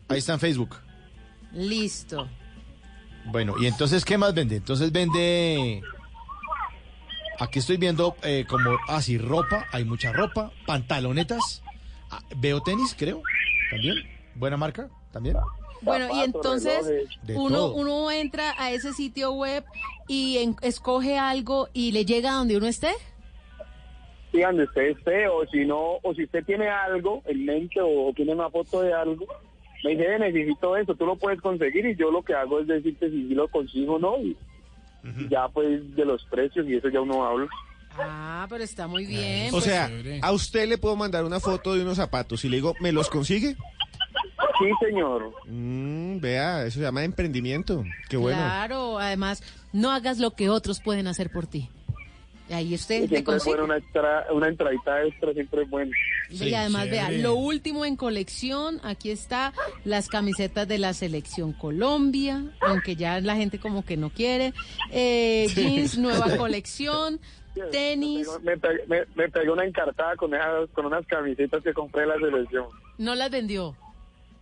[0.08, 0.76] Ahí está en Facebook.
[1.54, 2.30] Listo.
[3.32, 4.58] Bueno, y entonces, ¿qué más vende?
[4.58, 5.82] Entonces vende...
[7.40, 11.64] Aquí estoy viendo eh, como, ah, sí, ropa, hay mucha ropa, pantalonetas,
[12.12, 13.24] ah, veo tenis, creo,
[13.72, 13.96] también,
[14.36, 15.38] buena marca, también.
[15.82, 19.64] Bueno, y entonces uno, uno entra a ese sitio web
[20.08, 22.92] y en- escoge algo y le llega a donde uno esté.
[24.32, 28.14] Sí, donde usted esté, o si no, o si usted tiene algo en mente o
[28.16, 29.26] tiene una foto de algo,
[29.84, 32.68] me dice, "Eh, necesito eso, tú lo puedes conseguir y yo lo que hago es
[32.68, 34.38] decirte si sí lo consigo o no y,
[35.04, 37.48] y ya pues de los precios y eso ya uno habla.
[38.00, 39.48] Ah, pero está muy bien.
[39.50, 39.90] O pues, sea,
[40.22, 43.10] a usted le puedo mandar una foto de unos zapatos y le digo, ¿me los
[43.10, 43.58] consigue?
[44.62, 45.34] Sí, señor.
[45.48, 47.84] Mm, vea, eso se llama emprendimiento.
[48.10, 48.38] Qué bueno.
[48.38, 49.44] Claro, además,
[49.74, 51.70] no hagas lo que otros pueden hacer por ti.
[52.50, 55.92] Y ahí usted es bueno una, extra, una entradita extra, siempre es bueno.
[56.30, 59.54] y además, vea, lo último en colección, aquí está
[59.86, 64.54] las camisetas de la selección Colombia, aunque ya la gente como que no quiere,
[64.92, 67.22] eh, jeans, nueva colección,
[67.72, 72.04] tenis, Me pegué, me, me pegué una encartada con, esas, con unas camisetas que compré
[72.04, 72.66] en la selección.
[72.98, 73.78] no las vendió.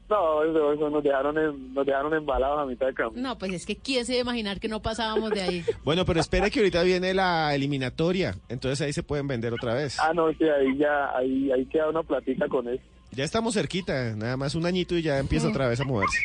[0.09, 3.21] No, eso, eso nos dejaron en- nos dejaron embalados a mitad de camino.
[3.21, 5.63] No, pues es que quién se iba a imaginar que no pasábamos de ahí.
[5.83, 8.35] Bueno, pero espere que ahorita viene la eliminatoria.
[8.49, 9.97] Entonces ahí se pueden vender otra vez.
[9.99, 12.81] Ah, no, sí, ahí ya, ahí, ahí queda una platica con eso.
[13.11, 16.17] Ya estamos cerquita, nada más un añito y ya empieza otra vez a moverse.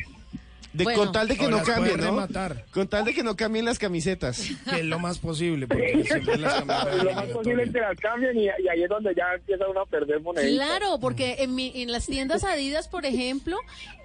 [0.74, 0.98] De, Bueno.
[1.04, 2.06] con tal de que no cambien, ¿no?
[2.06, 2.64] rematar.
[2.72, 4.50] Con tal de que no cambien las camisetas.
[4.68, 6.98] Que es lo más posible, porque siempre las cambian.
[7.04, 9.82] Lo más posible es que las cambien y, y ahí es donde ya empieza uno
[9.82, 10.66] a perder moneditas.
[10.66, 13.56] Claro, porque en, mi- en las tiendas Adidas, por ejemplo,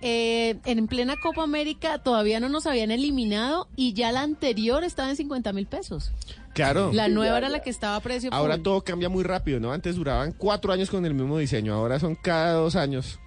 [0.02, 5.10] eh, en plena Copa América todavía no nos habían eliminado y ya la anterior estaba
[5.10, 6.12] en 50 mil pesos.
[6.54, 6.92] Claro.
[6.94, 8.30] La nueva era la que estaba a precio.
[8.32, 9.72] Ahora todo cambia muy rápido, ¿no?
[9.74, 13.20] Antes duraban cuatro años con el mismo diseño, ahora son cada dos años.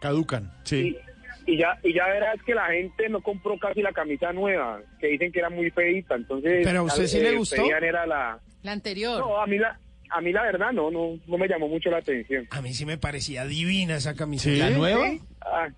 [0.00, 0.52] Caducan.
[0.64, 0.96] Sí.
[1.46, 5.08] Y ya, y ya verás que la gente no compró casi la camisa nueva, que
[5.08, 6.60] dicen que era muy feita, entonces...
[6.64, 7.64] ¿Pero a usted sí le gustó?
[7.64, 8.38] era la...
[8.62, 9.18] La anterior.
[9.18, 9.78] No, a mí la,
[10.10, 12.46] a mí la verdad no, no, no me llamó mucho la atención.
[12.50, 14.70] A mí sí me parecía divina esa camiseta.
[14.70, 15.08] ¿La nueva?
[15.10, 15.20] Sí.
[15.42, 15.68] Ah,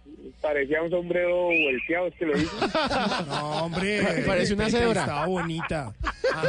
[0.40, 2.53] parecía un sombrero volteado, es que lo hizo.
[3.29, 4.03] No, hombre.
[4.27, 5.01] Parece una cebra.
[5.03, 5.92] Estaba bonita.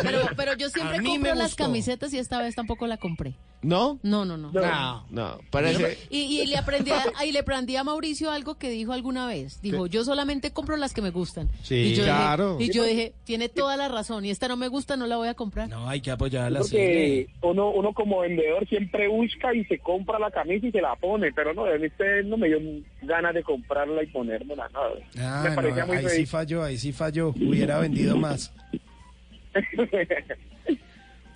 [0.02, 3.36] Pero, pero yo siempre compro me las camisetas y esta vez tampoco la compré.
[3.62, 3.98] ¿No?
[4.04, 4.52] No, no, no.
[4.52, 5.98] No, no, parece...
[6.10, 9.62] Y, y le aprendí a, y le aprendí a Mauricio algo que dijo alguna vez.
[9.62, 11.50] Dijo, yo solamente compro las que me gustan.
[11.62, 12.58] Sí, y yo claro.
[12.58, 14.26] Dije, y yo dije, tiene toda la razón.
[14.26, 15.69] Y esta no me gusta, no la voy a comprar.
[15.69, 17.28] No, hay que apoyar a la Porque serie.
[17.41, 21.32] uno, uno como vendedor siempre busca y se compra la camisa y se la pone,
[21.32, 22.60] pero no, a mí usted no me dio
[23.02, 24.80] ganas de comprarla y ponérmela, no.
[25.20, 27.30] Ah, me no, parecía muy ahí sí falló, ahí sí falló.
[27.30, 28.54] Hubiera vendido más.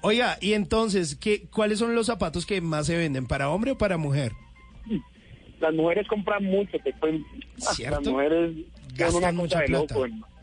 [0.01, 3.27] Oiga, y entonces, ¿qué, ¿cuáles son los zapatos que más se venden?
[3.27, 4.31] ¿Para hombre o para mujer?
[5.59, 6.93] Las mujeres compran mucho, te.
[7.01, 7.99] Ah, ¿Cierto?
[7.99, 8.55] Las mujeres
[8.95, 9.71] Gastan una mucha plata.
[9.93, 10.05] loco.
[10.05, 10.36] hermano.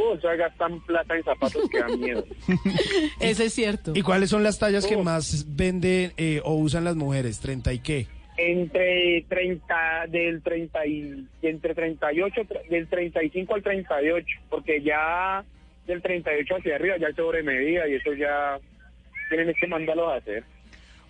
[0.00, 2.24] Uh, o sea, gastan plata en zapatos que dan miedo.
[3.20, 3.92] Ese es cierto.
[3.94, 5.02] ¿Y cuáles son las tallas que Oh.
[5.02, 7.42] más venden eh, o usan las mujeres?
[7.44, 8.06] ¿30 y qué?
[8.36, 15.44] Entre 30, del 30 y, entre 38, tre- del 35 al 38, porque ya
[15.86, 18.58] del 38 hacia arriba ya es sobre medida y eso ya
[19.28, 20.44] tienen que mandarlos a hacer.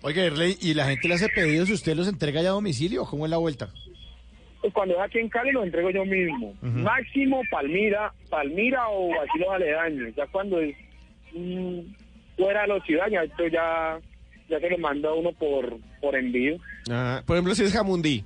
[0.01, 3.03] Oiga, Arley, ¿y la gente le hace pedidos y usted los entrega ya a domicilio
[3.03, 3.69] o cómo es la vuelta?
[4.61, 6.53] Pues cuando es aquí en Cali lo entrego yo mismo.
[6.61, 10.15] Máximo Palmira, Palmira o así los aledaños.
[10.15, 10.75] Ya cuando es
[11.33, 11.79] mm,
[12.37, 13.99] fuera de la ciudad, ya esto ya,
[14.47, 16.57] ya se lo manda a uno por, por envío.
[16.89, 18.23] Ah, por ejemplo, si es jamundí.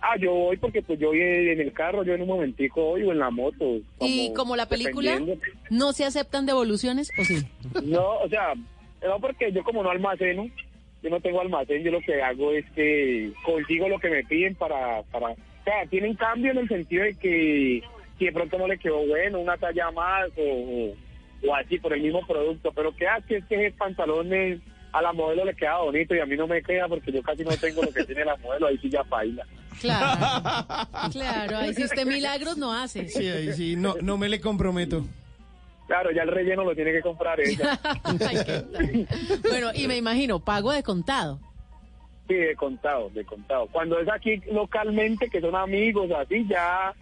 [0.00, 3.02] Ah, yo voy porque pues yo voy en el carro, yo en un momentico voy
[3.02, 3.78] o en la moto.
[4.00, 5.20] Y como la película.
[5.68, 7.44] ¿no se aceptan devoluciones o sí?
[7.82, 8.54] No, o sea,
[9.04, 10.46] no porque yo como no almaceno,
[11.06, 14.56] yo no tengo almacén, yo lo que hago es que consigo lo que me piden
[14.56, 17.80] para, para, o sea, tienen cambio en el sentido de que
[18.18, 20.92] si de pronto no le quedó bueno, una talla más o,
[21.46, 24.60] o así por el mismo producto, pero que hace es que ese pantalón es-
[24.92, 27.44] a la modelo le queda bonito y a mí no me queda porque yo casi
[27.44, 29.44] no tengo lo que tiene la modelo, ahí sí ya baila.
[29.80, 33.08] Claro, claro, ahí si usted milagros no hace.
[33.10, 35.04] Sí, ahí sí, no, no me le comprometo.
[35.86, 37.78] Claro, ya el relleno lo tiene que comprar ella.
[38.04, 39.06] Ay.
[39.48, 41.38] Bueno, y me imagino, pago de contado.
[42.26, 43.68] Sí, de contado, de contado.
[43.70, 46.92] Cuando es aquí localmente, que son amigos, así, ya,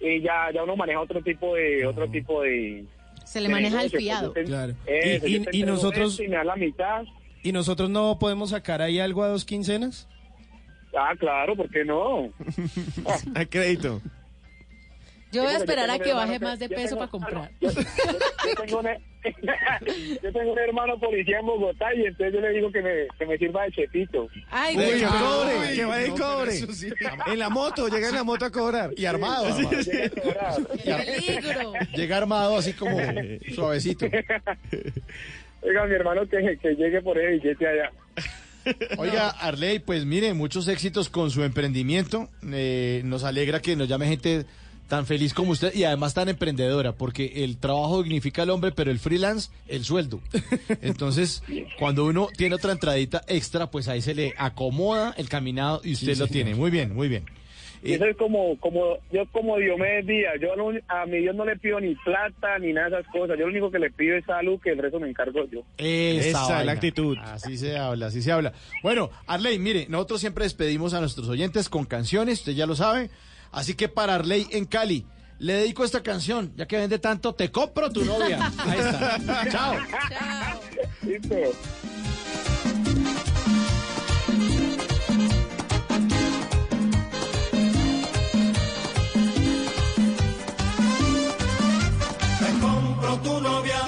[0.00, 2.84] eh, ya, ya uno maneja otro tipo de, otro tipo de...
[3.24, 4.32] Se le de maneja el fiado.
[4.32, 4.74] Pues te- Claro.
[4.86, 7.02] Eso, Y- entrego nosotros- y me da la mitad.
[7.42, 10.08] ¿Y nosotros no podemos sacar ahí algo a dos quincenas?
[10.96, 12.30] Ah, claro, ¿por qué no?
[13.34, 14.00] A crédito.
[15.32, 17.50] Yo voy a Sí, esperar a que baje más de peso tengo- para comprar.
[17.60, 17.70] Yo,
[18.64, 18.86] tengo un,
[20.22, 23.26] yo tengo un hermano policía en Bogotá y entonces yo le digo que me, que
[23.26, 24.28] me sirva de chepito.
[24.50, 26.52] Ay, Uy, cobre, que vaya y cobre.
[26.52, 26.88] sí.
[27.26, 28.90] En la moto, llega en la moto a cobrar.
[28.96, 29.70] Y armado, armado.
[29.82, 30.66] Llega sobrado.
[30.82, 31.72] ¡Qué peligro!
[31.94, 32.96] Llega armado así como
[33.54, 34.06] suavecito.
[35.60, 37.90] Oiga, mi hermano que, que llegue por el billete allá.
[38.98, 42.28] Oiga, Arley, pues mire, muchos éxitos con su emprendimiento.
[42.52, 44.44] Eh, nos alegra que nos llame gente
[44.88, 48.90] tan feliz como usted y además tan emprendedora, porque el trabajo dignifica al hombre, pero
[48.90, 50.20] el freelance, el sueldo.
[50.82, 51.42] Entonces,
[51.78, 56.14] cuando uno tiene otra entradita extra, pues ahí se le acomoda el caminado y usted
[56.14, 56.30] Sí, lo señor.
[56.30, 56.54] tiene.
[56.54, 57.24] Muy bien, muy bien.
[57.80, 61.44] Y eso es como, como, yo como Diomedes Díaz, yo no- a mi Dios no
[61.44, 64.16] le pido ni plata ni nada de esas cosas, yo lo único que le pido
[64.16, 65.60] es salud, que el resto me encargo yo.
[65.76, 67.16] Esa, Esa es la actitud.
[67.22, 68.52] Así se habla, así se habla.
[68.82, 73.10] Bueno, Arley, mire, nosotros siempre despedimos a nuestros oyentes con canciones, usted ya lo sabe.
[73.52, 75.06] Así que para Arley en Cali,
[75.38, 78.52] le dedico esta canción, ya que vende tanto, te compro tu novia.
[78.58, 79.48] Ahí está.
[79.50, 79.74] Chao.
[80.08, 80.60] Chao.
[81.02, 81.36] Listo.
[92.38, 93.80] Te compro tu novia.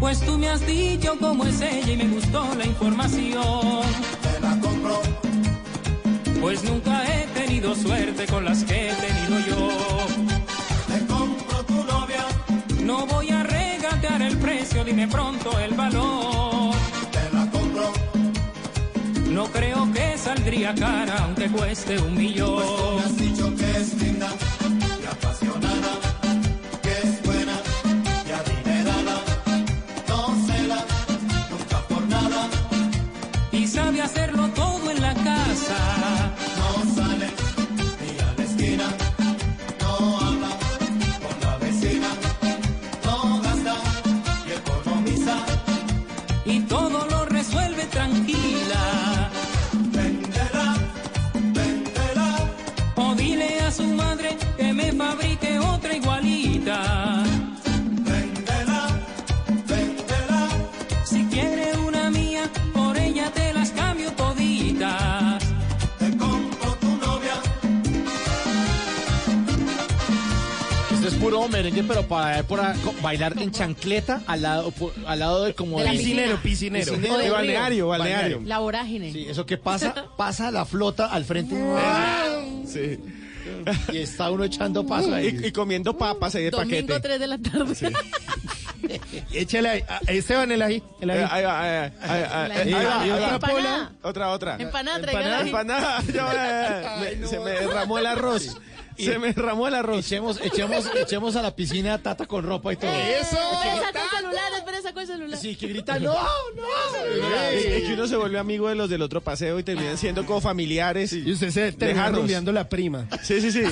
[0.00, 3.82] Pues tú me has dicho cómo es ella y me gustó la información.
[4.22, 5.00] Te la compro.
[6.40, 7.19] Pues nunca he
[7.60, 9.68] tenido suerte con las que he tenido yo.
[10.88, 12.24] Te compro tu novia.
[12.82, 16.74] No voy a regatear el precio, dime pronto el valor.
[17.12, 17.92] Te la compro.
[19.28, 22.62] No creo que saldría cara aunque cueste un millón.
[22.62, 24.28] Pues tú me has dicho que es linda
[25.02, 25.92] y apasionada
[26.82, 27.56] que es buena
[28.26, 29.16] y adinerada.
[30.08, 30.84] No cela,
[31.50, 32.48] nunca por nada.
[33.52, 34.59] Y sabe hacerlo todo
[71.30, 75.78] puro merengue, pero para, para bailar en chancleta al lado, por- al lado de como
[75.78, 76.96] De la de- Piscinero, piscinero.
[76.98, 78.42] De balneario, balneario.
[78.44, 79.12] La vorágine.
[79.12, 81.54] Sí, eso que pasa, pasa la flota al frente
[82.66, 82.98] Sí.
[83.92, 85.38] y está uno echando paso ahí.
[85.42, 87.00] Y, y comiendo papas ahí de Domingo paquete.
[87.00, 87.92] 3 de la tarde.
[89.32, 89.84] Échale ahí.
[90.08, 90.82] Esteban, el ahí.
[91.00, 91.28] El Eh, ahí.
[91.30, 93.92] Ahí va, ahí va, ahí va, ahí va, otra pola.
[94.02, 94.56] Otra, otra.
[94.58, 96.00] Empanada, traigan Empanada, ahí.
[96.00, 96.02] Empanada.
[96.14, 98.56] Yo, eh, me- se me derramó el arroz.
[99.04, 100.06] Se me derramó el arroz.
[100.06, 102.90] Echemos, echemos, echemos a la piscina tata con ropa y todo.
[102.90, 103.36] Eso.
[103.36, 105.38] Espera, sacó el celular, espera, sacó el celular.
[105.38, 106.62] Sí, que grita, no, no.
[107.52, 110.40] Es que uno se vuelve amigo de los del otro paseo y terminan siendo como
[110.40, 111.12] familiares.
[111.12, 113.06] Y usted se termina rumbeando la prima.
[113.22, 113.62] Sí, sí, sí.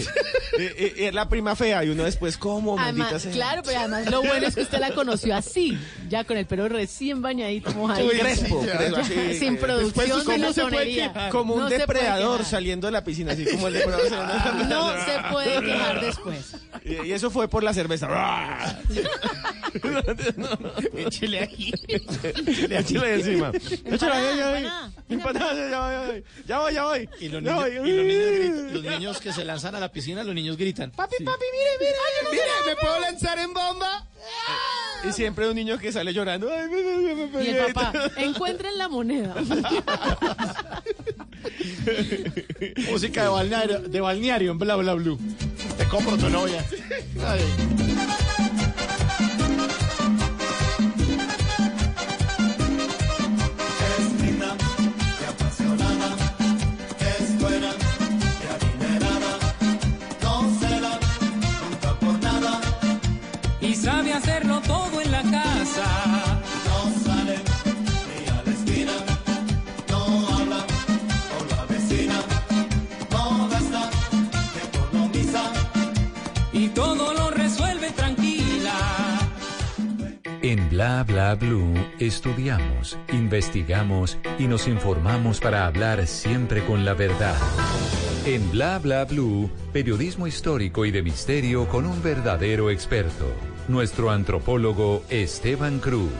[0.59, 2.75] Eh, eh, Es la prima fea y uno después, ¿cómo?
[2.75, 3.33] Maldita Además, sea.
[3.33, 6.69] claro, pero además lo bueno es que usted la conoció así, ya con el pelo
[6.69, 8.11] recién bañadito, mojadito.
[8.13, 8.65] Uy, crespo.
[9.39, 10.23] Sin Después, producción.
[11.31, 14.67] Como un No se puede depredador saliendo de la piscina, así como el depredador.
[14.69, 16.57] No se puede quejar después.
[16.85, 18.09] Y y eso fue por la cerveza.
[20.97, 21.73] Échele ahí.
[22.71, 23.53] Échale encima.
[23.85, 26.25] Échale ahí, ya voy, ya voy.
[26.47, 27.09] Ya voy, ya voy.
[27.21, 27.71] Y los, Ya niños, voy.
[27.73, 30.91] y los niños gritan- los niños que se lanzan a la piscina, los niños gritan.
[30.91, 31.97] Papi, papi, mire, mire.
[32.31, 34.07] Mire, ¿me puedo lanzar en bomba?
[35.05, 36.51] Y siempre un niño que sale llorando.
[36.53, 39.35] Ay, me, me, me, me Y el papá, encuentren la moneda.
[42.91, 45.19] Música de balneario, de balneario en bla bla blue.
[45.77, 46.65] Te compro tu novia.
[47.25, 47.41] Ay.
[64.63, 65.87] Todo en la casa.
[66.67, 67.37] no sale
[68.09, 68.93] ni a la esquina,
[69.89, 70.67] no habla
[71.31, 72.21] con la vecina,
[73.11, 73.91] no gasta,
[74.67, 75.53] economiza.
[76.53, 78.75] Y todo lo resuelve tranquila.
[80.43, 87.37] En Bla Bla Blue estudiamos, investigamos y nos informamos para hablar siempre con la verdad.
[88.25, 93.27] En Bla Bla Blue, periodismo histórico y de misterio con un verdadero experto,
[93.69, 96.11] nuestro antropólogo Esteban Cruz.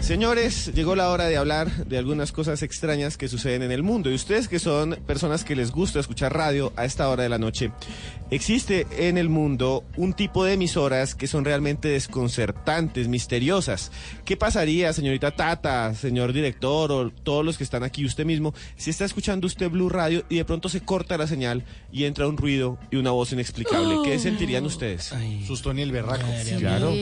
[0.00, 4.08] Señores, llegó la hora de hablar de algunas cosas extrañas que suceden en el mundo.
[4.08, 7.38] Y ustedes que son personas que les gusta escuchar radio a esta hora de la
[7.38, 7.72] noche,
[8.30, 13.92] existe en el mundo un tipo de emisoras que son realmente desconcertantes, misteriosas.
[14.24, 18.90] ¿Qué pasaría, señorita Tata, señor director o todos los que están aquí, usted mismo, si
[18.90, 22.36] está escuchando usted Blue Radio y de pronto se corta la señal y entra un
[22.36, 23.96] ruido y una voz inexplicable?
[24.04, 25.12] ¿Qué sentirían ustedes?
[25.46, 26.26] Susto ni el berraco.
[26.58, 26.92] Claro.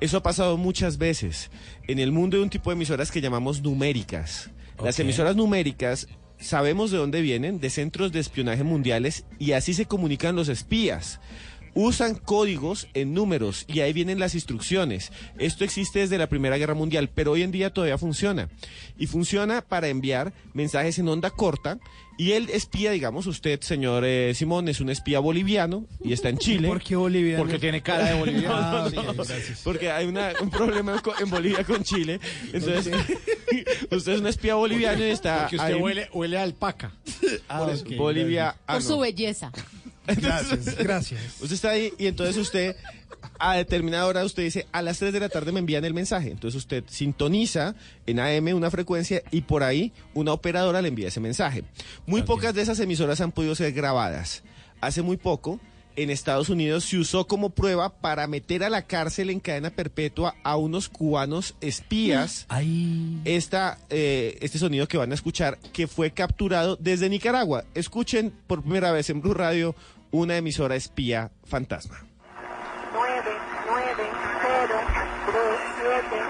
[0.00, 1.50] Eso ha pasado muchas veces.
[1.86, 4.50] En el mundo hay un tipo de emisoras que llamamos numéricas.
[4.82, 6.08] Las emisoras numéricas
[6.44, 11.18] sabemos de dónde vienen, de centros de espionaje mundiales, y así se comunican los espías.
[11.74, 15.10] Usan códigos en números y ahí vienen las instrucciones.
[15.38, 18.48] Esto existe desde la Primera Guerra Mundial, pero hoy en día todavía funciona.
[18.96, 21.78] Y funciona para enviar mensajes en onda corta.
[22.16, 26.38] Y el espía, digamos, usted, señor eh, Simón, es un espía boliviano y está en
[26.38, 26.68] Chile.
[26.68, 27.42] ¿Por qué boliviano?
[27.42, 28.54] Porque tiene cara de boliviano.
[28.70, 29.60] No, no, Sí, no, gracias.
[29.64, 32.20] porque hay una- un problema co- en Bolivia con Chile.
[32.52, 32.94] Entonces,
[33.90, 35.80] usted es un espía boliviano y está Porque usted ahí.
[35.80, 36.92] huele, huele a alpaca.
[37.48, 38.50] Ah, Por Bolivia.
[38.64, 38.88] ah, Por no.
[38.88, 39.50] su belleza.
[40.06, 41.20] Gracias, gracias.
[41.40, 42.76] Usted está ahí y entonces usted
[43.38, 46.30] a determinada hora usted dice a las 3 de la tarde me envían el mensaje.
[46.30, 47.74] Entonces usted sintoniza
[48.06, 51.64] en AM una frecuencia y por ahí una operadora le envía ese mensaje.
[52.06, 54.42] Muy pocas de esas emisoras han podido ser grabadas.
[54.80, 55.60] Hace muy poco
[55.96, 60.34] en Estados Unidos se usó como prueba para meter a la cárcel en cadena perpetua
[60.42, 62.46] a unos cubanos espías.
[62.48, 63.20] Ay.
[63.24, 67.64] Esta, eh, este sonido que van a escuchar que fue capturado desde Nicaragua.
[67.74, 69.74] Escuchen por primera vez en Blue Radio
[70.14, 71.96] una emisora espía fantasma.
[72.92, 73.20] 9,
[73.66, 73.84] 9,
[74.42, 74.74] 0,
[75.26, 75.42] 3,
[75.82, 76.22] 7,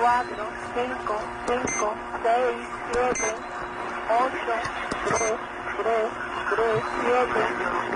[0.00, 3.34] 4, 5, 5, 6, 7,
[4.08, 4.32] 8,
[5.04, 5.20] 3,
[5.82, 6.08] 3,
[6.56, 7.36] 3, 7,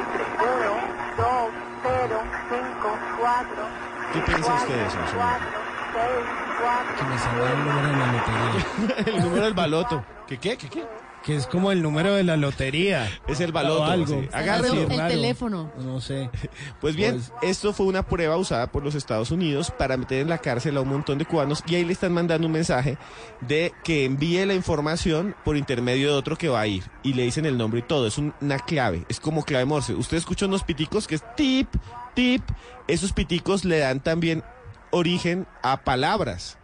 [0.06, 0.76] 1,
[1.16, 1.50] 2,
[1.82, 5.16] 0, 5, 4, ¿Qué piensa usted de eso, señor?
[5.16, 5.48] 4,
[5.94, 6.12] 6,
[6.60, 6.96] 4.
[6.96, 9.06] Que me salga el número de la lotería.
[9.16, 10.04] El número del baloto.
[10.26, 10.58] ¿Qué qué?
[10.58, 11.05] ¿Qué qué?
[11.26, 13.10] Que es como el número de la lotería.
[13.26, 14.06] Es el baloto, O algo.
[14.06, 14.28] sí.
[14.32, 14.82] Agárrelo.
[14.82, 15.08] El raro.
[15.10, 15.72] teléfono.
[15.76, 16.30] No sé.
[16.80, 20.28] Pues bien, Pues- esto fue una prueba usada por los Estados Unidos para meter en
[20.28, 22.96] la cárcel a un montón de cubanos y ahí le están mandando un mensaje
[23.40, 27.24] de que envíe la información por intermedio de otro que va a ir y le
[27.24, 28.06] dicen el nombre y todo.
[28.06, 29.94] Es un- una clave, es como clave Morse.
[29.94, 31.68] Usted escucha unos piticos que es tip,
[32.14, 32.42] tip.
[32.86, 34.44] Esos piticos le dan también
[34.92, 36.56] origen a palabras.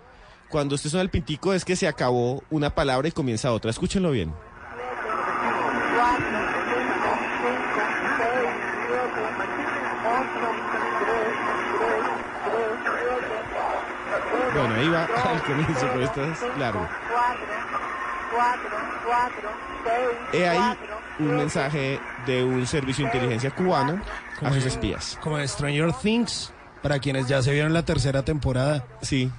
[0.51, 3.71] Cuando usted suena el pitico es que se acabó una palabra y comienza otra.
[3.73, 4.33] Escúchenlo bien.
[4.33, 6.63] 4, 5,
[7.43, 7.73] 5,
[8.23, 8.53] 6,
[8.89, 9.17] 7,
[10.03, 10.51] 8,
[11.01, 11.27] 3,
[12.53, 13.03] 3, 3,
[14.33, 16.89] 7, Bueno, ahí va al comienzo, pero esto es largo.
[17.11, 17.47] 4,
[18.35, 18.71] 4,
[19.07, 19.51] 4,
[20.33, 24.01] 6, He ahí 4, un mensaje de un servicio de inteligencia cubano
[24.41, 25.19] a sus espías.
[25.21, 28.85] Como en Stranger Things, para quienes ya se vieron la tercera temporada.
[29.03, 29.31] Sí.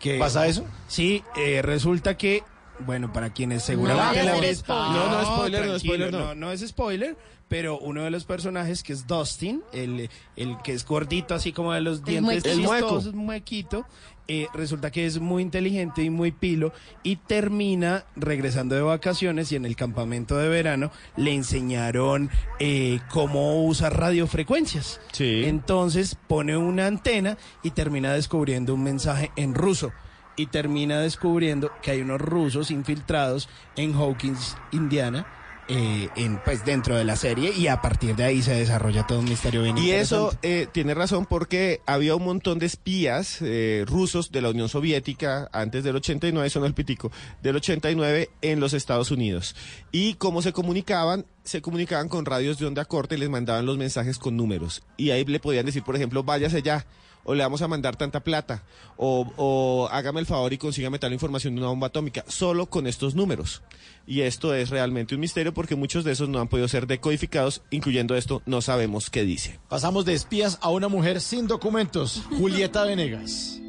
[0.00, 0.66] Que, ¿Pasa eso?
[0.88, 2.42] Sí, eh, resulta que
[2.80, 4.66] bueno, para quienes No seguramente la spoiler.
[4.68, 6.18] No, no, spoiler, no, spoiler, no.
[6.18, 7.16] no, no es spoiler,
[7.48, 11.72] pero uno de los personajes que es Dustin, el, el que es gordito así como
[11.72, 12.44] de los dientes.
[12.44, 12.88] El mueco.
[12.88, 13.86] chistosos, muequito,
[14.28, 16.72] eh, resulta que es muy inteligente y muy pilo
[17.04, 23.64] y termina regresando de vacaciones y en el campamento de verano le enseñaron eh, cómo
[23.64, 25.00] usar radiofrecuencias.
[25.12, 25.44] Sí.
[25.44, 29.92] Entonces pone una antena y termina descubriendo un mensaje en ruso.
[30.38, 35.26] Y termina descubriendo que hay unos rusos infiltrados en Hawkins, Indiana,
[35.68, 39.18] eh, en, pues dentro de la serie, y a partir de ahí se desarrolla todo
[39.18, 43.84] un misterio bien Y eso eh, tiene razón porque había un montón de espías eh,
[43.86, 47.10] rusos de la Unión Soviética antes del 89, son el pitico,
[47.42, 49.56] del 89 en los Estados Unidos.
[49.90, 53.76] Y cómo se comunicaban, se comunicaban con radios de onda corta y les mandaban los
[53.76, 54.84] mensajes con números.
[54.96, 56.86] Y ahí le podían decir, por ejemplo, váyase ya.
[57.28, 58.62] O le vamos a mandar tanta plata.
[58.96, 62.24] O, hágame el favor y consígame tal información de una bomba atómica.
[62.28, 63.62] Solo con estos números.
[64.06, 67.62] Y esto es realmente un misterio porque muchos de esos no han podido ser decodificados,
[67.70, 69.58] incluyendo esto, no sabemos qué dice.
[69.68, 73.60] Pasamos de espías a una mujer sin documentos, Julieta Venegas.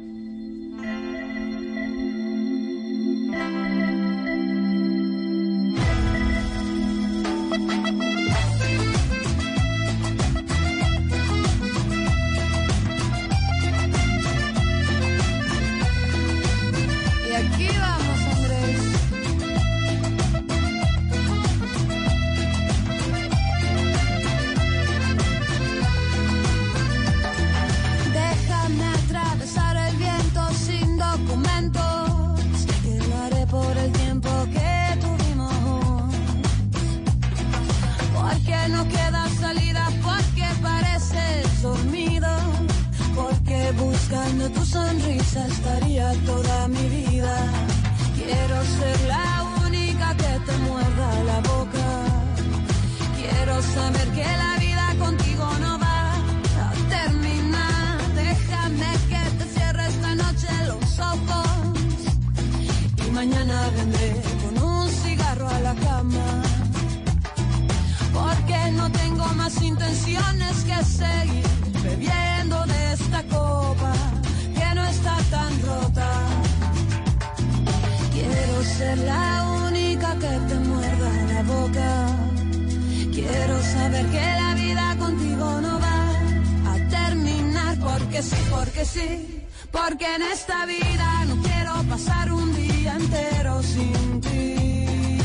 [88.08, 89.44] Porque sí, porque sí.
[89.70, 95.18] Porque en esta vida no quiero pasar un día entero sin ti.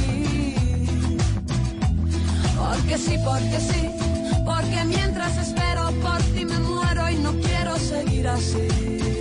[2.58, 3.90] Porque sí, porque sí,
[4.46, 9.13] porque mientras espero por ti me muero y no quiero seguir así.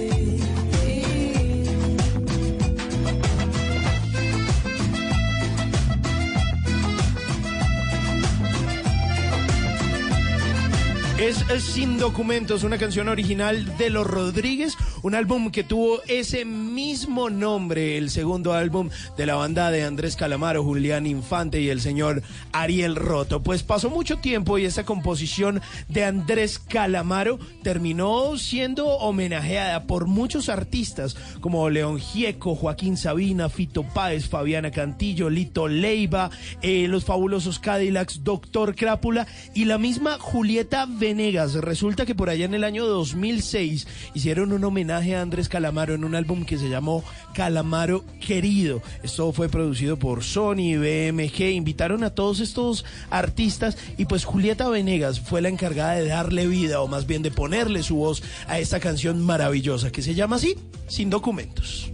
[11.23, 17.31] Es, Sin Documentos, una canción original de Los Rodríguez, un álbum que tuvo ese mismo
[17.31, 22.25] nombre, el segundo álbum de la banda de Andrés Calamaro, Julián Infante y el señor
[22.51, 23.41] Ariel Roto.
[23.41, 30.49] Pues pasó mucho tiempo y esta composición de Andrés Calamaro terminó siendo homenajeada por muchos
[30.49, 36.31] artistas como León Gieco, Joaquín Sabina, Fito Páez, Fabiana Cantillo, Lito Leiva,
[36.63, 41.53] eh, los fabulosos Cadillacs, Doctor Crápula y la misma Julieta Venegas.
[41.53, 46.05] Resulta que por allá en el año 2006 hicieron un homenaje a Andrés Calamaro en
[46.05, 47.05] un álbum que se llamó
[47.35, 48.81] Calamaro Querido.
[49.03, 55.21] Esto fue producido por Sony, BMG, invitaron a todos estos artistas y pues Julieta Venegas
[55.21, 58.81] fue la encargada de darle vida o más bien de ponerle su voz a esta
[58.81, 60.57] canción maravillosa que se llama así,
[60.89, 61.93] Sin Documentos.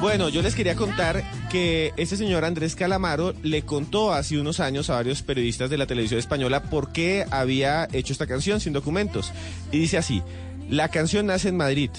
[0.00, 4.88] Bueno, yo les quería contar que este señor Andrés Calamaro le contó hace unos años
[4.88, 9.30] a varios periodistas de la televisión española por qué había hecho esta canción sin documentos.
[9.70, 10.22] Y dice así,
[10.70, 11.90] la canción nace en Madrid.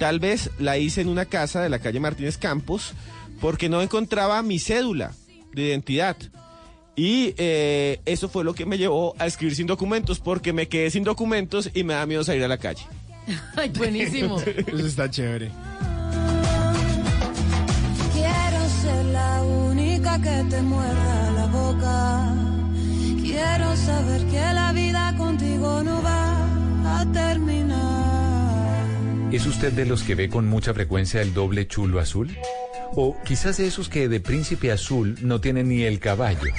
[0.00, 2.92] Tal vez la hice en una casa de la calle Martínez Campos
[3.40, 5.12] porque no encontraba mi cédula
[5.52, 6.16] de identidad.
[6.96, 10.90] Y eh, eso fue lo que me llevó a escribir sin documentos porque me quedé
[10.90, 12.82] sin documentos y me da miedo salir a la calle.
[13.56, 14.40] Ay, buenísimo.
[14.40, 15.52] Eso está chévere.
[20.14, 22.34] Hasta que te muerda la boca.
[23.20, 28.86] Quiero saber que la vida contigo no va a terminar.
[29.32, 32.36] ¿Es usted de los que ve con mucha frecuencia el doble chulo azul?
[32.94, 36.52] O quizás de esos que de príncipe azul no tienen ni el caballo.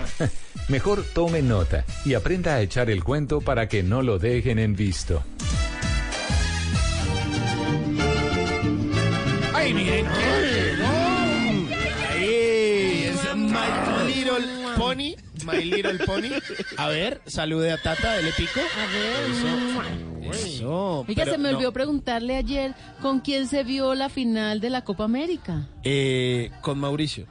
[0.68, 4.76] Mejor tome nota y aprenda a echar el cuento para que no lo dejen en
[4.76, 5.22] visto.
[9.54, 10.51] ¡Ay, miren!
[14.94, 15.16] Pony.
[15.44, 16.28] My Little Pony.
[16.76, 18.60] A ver, salude a Tata, dele pico.
[18.60, 20.34] A ver.
[20.34, 21.00] Eso.
[21.00, 21.56] Oiga, pero se me no.
[21.56, 25.68] olvidó preguntarle ayer con quién se vio la final de la Copa América.
[25.82, 27.26] Eh, con Mauricio.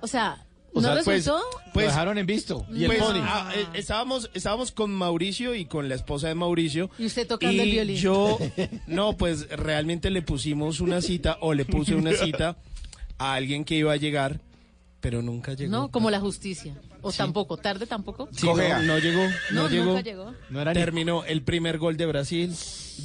[0.00, 1.42] O sea, O ¿no sea, pues- resultó?
[1.74, 2.66] Lo dejaron en visto.
[2.72, 3.20] Y el Pues, pony.
[3.22, 6.90] ah, eh, estábamos, estábamos con Mauricio y con la esposa de Mauricio.
[6.98, 7.96] Y usted tocando el Y violín.
[7.96, 8.38] yo,
[8.86, 12.56] no, pues realmente le pusimos una cita o le puse una cita
[13.18, 14.40] a alguien que iba a llegar,
[15.00, 15.70] pero nunca llegó.
[15.70, 16.74] No, como la justicia.
[17.02, 18.28] O tampoco, tarde tampoco.
[18.32, 19.22] Sí, no, no llegó,
[19.52, 19.84] no, No, llegó.
[19.84, 20.34] nunca llegó.
[20.72, 22.52] Terminó el primer gol de Brasil,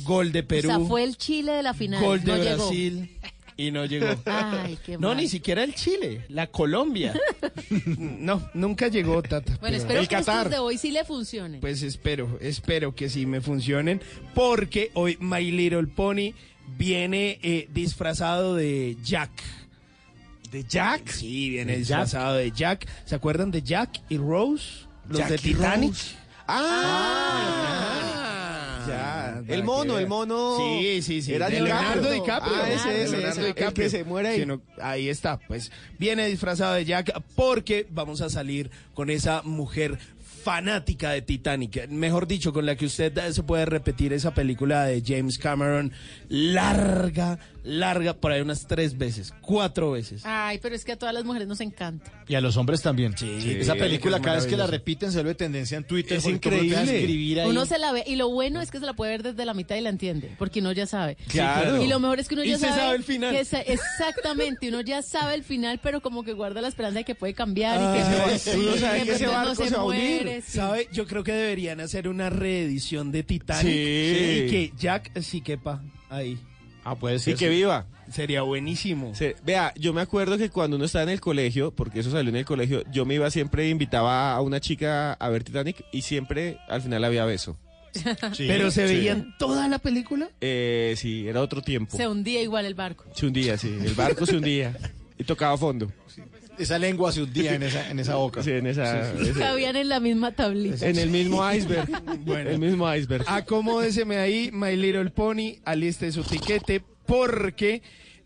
[0.03, 2.03] gol de Perú, O sea, fue el Chile de la final.
[2.03, 2.55] gol de no llegó.
[2.57, 3.17] Brasil
[3.55, 4.07] y no llegó.
[4.25, 5.17] Ay, qué No, mal.
[5.17, 7.13] ni siquiera el Chile, la Colombia.
[7.87, 9.57] no, nunca llegó, Tata.
[9.59, 10.37] Bueno, pero- espero el que Qatar.
[10.47, 11.61] estos de hoy sí le funcionen.
[11.61, 14.01] Pues espero, espero que sí me funcionen,
[14.33, 16.33] porque hoy My Little Pony
[16.77, 19.29] viene eh, disfrazado de Jack.
[20.53, 21.09] ¿De Jack?
[21.09, 22.87] Sí, viene ¿De disfrazado de Jack.
[23.05, 24.85] ¿Se acuerdan de Jack y Rose?
[25.09, 25.89] Los Jack de Titanic.
[25.89, 26.15] Rose.
[26.47, 27.89] Ah,
[28.87, 30.57] Ya, el mono, el mono.
[30.59, 31.33] Sí, sí, sí.
[31.33, 32.53] Era de Leonardo DiCaprio.
[32.55, 33.83] Ah, ese, ese, Leonardo ese, el DiCaprio.
[33.83, 34.45] que se muere ahí.
[34.79, 39.97] Ahí está, pues viene disfrazado de Jack porque vamos a salir con esa mujer
[40.43, 45.01] fanática de Titanic, mejor dicho, con la que usted se puede repetir esa película de
[45.01, 45.93] James Cameron,
[46.27, 50.21] larga, larga, por ahí unas tres veces, cuatro veces.
[50.25, 52.11] Ay, pero es que a todas las mujeres nos encanta.
[52.27, 53.17] Y a los hombres también.
[53.17, 56.17] Sí, Esa película, es cada vez que la repiten, se vuelve tendencia en Twitter.
[56.17, 56.81] Es increíble.
[56.81, 57.49] escribir ahí.
[57.49, 59.53] Uno se la ve y lo bueno es que se la puede ver desde la
[59.53, 61.15] mitad y la entiende, porque uno ya sabe.
[61.27, 61.81] Claro.
[61.81, 63.33] Y lo mejor es que uno Y ya se sabe, sabe el final.
[63.33, 67.05] que se- exactamente, uno ya sabe el final, pero como que guarda la esperanza de
[67.05, 69.37] que puede cambiar y que, Ay, no- sí, y uno sabe de que ese pronto
[69.47, 70.43] barco no se va a unir.
[70.45, 70.87] ¿Sabe?
[70.91, 73.63] Yo creo que deberían hacer una reedición de Titanic.
[73.63, 73.69] Sí.
[74.45, 76.37] Y que Jack sí quepa ahí.
[76.83, 77.35] Ah, puede Y ser.
[77.35, 77.85] que viva.
[78.11, 79.15] Sería buenísimo.
[79.15, 82.29] Sí, Vea, yo me acuerdo que cuando uno estaba en el colegio, porque eso salió
[82.29, 86.01] en el colegio, yo me iba siempre, invitaba a una chica a ver Titanic y
[86.01, 87.57] siempre al final había beso.
[88.33, 88.45] Sí.
[88.47, 88.95] Pero se Sí.
[88.95, 90.29] veían toda la película.
[90.41, 91.95] Eh, sí, era otro tiempo.
[91.95, 93.05] Se hundía igual el barco.
[93.13, 93.69] Se hundía, sí.
[93.83, 94.75] El barco se hundía
[95.17, 95.91] y tocaba fondo.
[96.57, 98.43] Esa lengua se hundía en esa, en esa boca.
[98.43, 100.87] Sí, en esa, Cabían en la misma tablita.
[100.87, 101.89] en el mismo iceberg.
[102.25, 102.49] Bueno.
[102.49, 103.25] El mismo iceberg.
[103.27, 107.81] Acomódeseme ahí, My Little Pony, aliste su tiquete, porque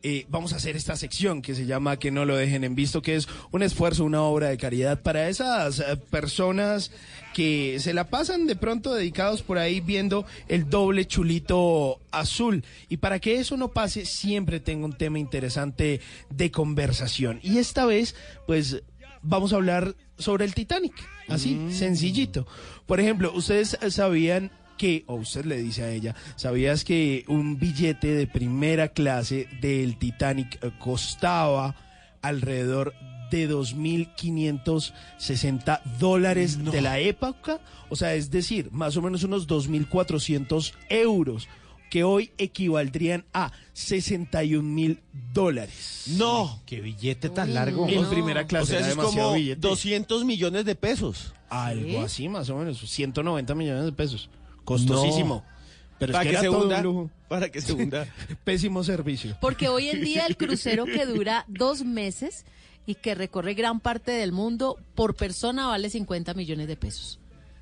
[0.10, 3.01] eh, vamos a hacer esta sección que se llama Que no lo dejen en visto,
[3.01, 6.91] que es un esfuerzo, una obra de caridad para esas eh, personas
[7.34, 12.64] que se la pasan de pronto dedicados por ahí viendo el doble chulito azul.
[12.88, 15.99] Y para que eso no pase, siempre tengo un tema interesante
[16.30, 17.41] de conversación.
[17.43, 18.84] Y esta vez, pues
[19.22, 20.93] vamos a hablar sobre el Titanic.
[21.28, 22.47] Así, sencillito.
[22.86, 28.15] Por ejemplo, ustedes sabían que, o usted le dice a ella, ¿sabías que un billete
[28.15, 31.75] de primera clase del Titanic costaba
[32.21, 32.93] alrededor
[33.32, 37.59] de 2.560 dólares de la época?
[37.89, 41.47] O sea, es decir, más o menos unos 2.400 euros,
[41.89, 44.99] que hoy equivaldrían a 61 mil
[45.34, 46.03] dólares.
[46.17, 46.61] No.
[46.65, 47.88] Qué billete tan largo.
[47.88, 48.09] En no.
[48.09, 49.61] primera O clase sea, era es demasiado como billete.
[49.61, 51.34] 200 millones de pesos.
[51.49, 52.80] Algo así, más o menos.
[52.80, 54.30] 190 millones de pesos.
[54.68, 55.45] Costosísimo.
[55.97, 56.78] Pero es para que, que, era se todo hunda.
[56.80, 57.11] un lujo.
[57.30, 58.05] Para que se hunda.
[58.43, 59.38] Pésimo servicio.
[59.39, 62.45] Porque hoy en día el crucero que dura dos meses
[62.86, 67.18] y que recorre gran parte del mundo, por persona vale 50 millones de pesos.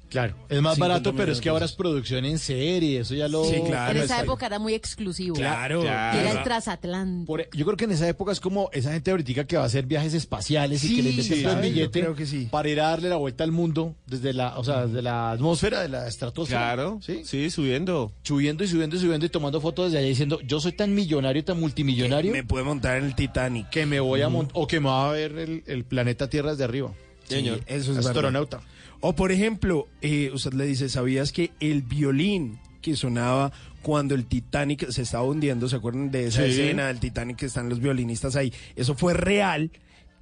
[0.09, 0.35] Claro.
[0.49, 2.99] Es más 50 barato, pero es que ahora es producción en serie.
[3.01, 3.43] Eso ya lo.
[3.45, 3.97] Sí, claro.
[3.97, 5.35] en esa época era muy exclusivo.
[5.35, 5.83] Claro.
[5.83, 6.43] Y era el claro.
[6.43, 7.25] transatlántico.
[7.27, 9.65] Por- yo creo que en esa época es como esa gente ahorita que va a
[9.65, 12.47] hacer viajes espaciales y que le inventan sí, el billete creo que sí.
[12.51, 15.81] para ir a darle la vuelta al mundo desde la, o sea, desde la atmósfera,
[15.81, 16.59] de la estratosfera.
[16.61, 16.99] Claro.
[17.01, 17.21] Sí.
[17.25, 18.11] Sí, subiendo.
[18.23, 21.43] Subiendo y subiendo y subiendo y tomando fotos desde allá diciendo, yo soy tan millonario,
[21.43, 23.69] tan multimillonario Me puede montar en el Titanic.
[23.69, 26.51] que me voy a montar, o que me va a ver el, el planeta Tierra
[26.51, 26.93] desde arriba.
[27.27, 27.61] Sí, Señor.
[27.65, 28.61] eso es verdad.
[29.07, 33.51] O por ejemplo, eh, usted le dice, ¿sabías que el violín que sonaba
[33.83, 36.49] cuando el Titanic se estaba hundiendo, ¿se acuerdan de esa Sí.
[36.53, 38.51] escena del Titanic que están los violinistas ahí?
[38.75, 39.69] Eso fue real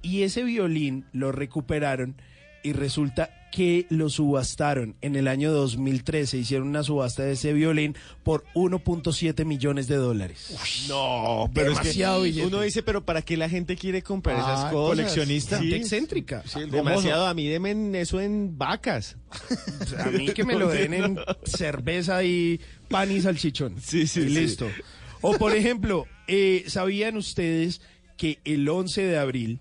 [0.02, 2.16] y ese violín lo recuperaron
[2.64, 6.38] y resulta que lo subastaron en el año 2013.
[6.38, 7.94] Hicieron una subasta de ese violín
[8.24, 10.56] por 1.7 millones de dólares.
[10.88, 12.46] No, pero es que Demasiado billete.
[12.48, 14.96] uno dice, pero ¿para qué la gente quiere comprar esas Ah, cosas?
[14.96, 15.60] coleccionista.
[15.60, 15.72] Sí.
[15.72, 16.42] excéntrica.
[16.68, 19.16] Demasiado, a mí denme eso en vacas.
[19.98, 23.76] A mí que me lo den en cerveza y pan y salchichón.
[23.80, 24.28] Sí, sí, y sí.
[24.30, 24.68] listo.
[25.20, 27.80] O por ejemplo, eh, ¿sabían ustedes
[28.16, 29.60] que el 11 de abril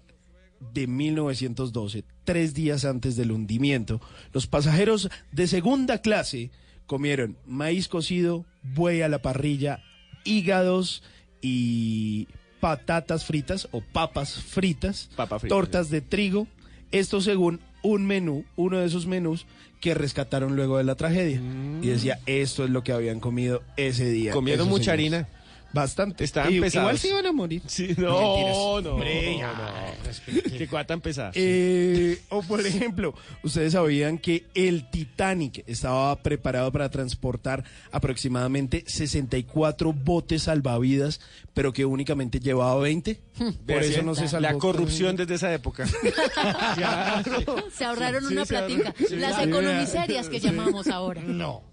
[0.73, 4.01] de 1912, tres días antes del hundimiento,
[4.31, 6.51] los pasajeros de segunda clase
[6.85, 9.81] comieron maíz cocido, buey a la parrilla,
[10.23, 11.03] hígados
[11.41, 12.27] y
[12.59, 16.47] patatas fritas o papas fritas, Papa frita, tortas de trigo,
[16.91, 19.45] esto según un menú, uno de esos menús
[19.81, 21.41] que rescataron luego de la tragedia.
[21.81, 24.31] Y decía, esto es lo que habían comido ese día.
[24.31, 25.23] Comieron mucha señores.
[25.23, 25.42] harina.
[25.73, 26.23] Bastante.
[26.23, 26.83] Estaban Y- pesados.
[26.85, 27.61] Igual se iban a morir.
[27.65, 30.57] Sí, no, no, no, Hombre, no.
[30.57, 31.31] Qué cosa tan pesada.
[31.33, 39.93] Eh, o por ejemplo, ustedes sabían que el Titanic estaba preparado para transportar aproximadamente 64
[39.93, 41.19] botes salvavidas,
[41.55, 43.19] pero que únicamente llevaba 20.
[43.37, 44.41] Por Vea, eso sí, no se salvó.
[44.43, 45.85] La corrupción desde esa época.
[47.73, 48.93] Se ahorraron Sí, una ahorró- platica.
[49.07, 49.43] sí, Las sí.
[49.43, 50.47] economiserias que Sí.
[50.47, 51.21] llamamos ahora.
[51.21, 51.63] No.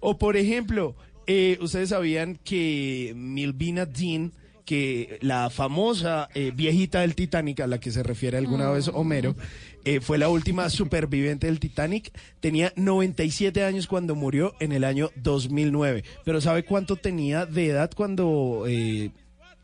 [0.00, 0.94] O por ejemplo,
[1.26, 4.32] eh, ustedes sabían que Milvina Dean,
[4.64, 9.34] que la famosa eh, viejita del Titanic a la que se refiere alguna vez Homero,
[9.84, 12.10] eh, fue la última superviviente del Titanic.
[12.40, 16.02] Tenía 97 años cuando murió en el año 2009.
[16.24, 19.12] Pero ¿sabe cuánto tenía de edad cuando eh,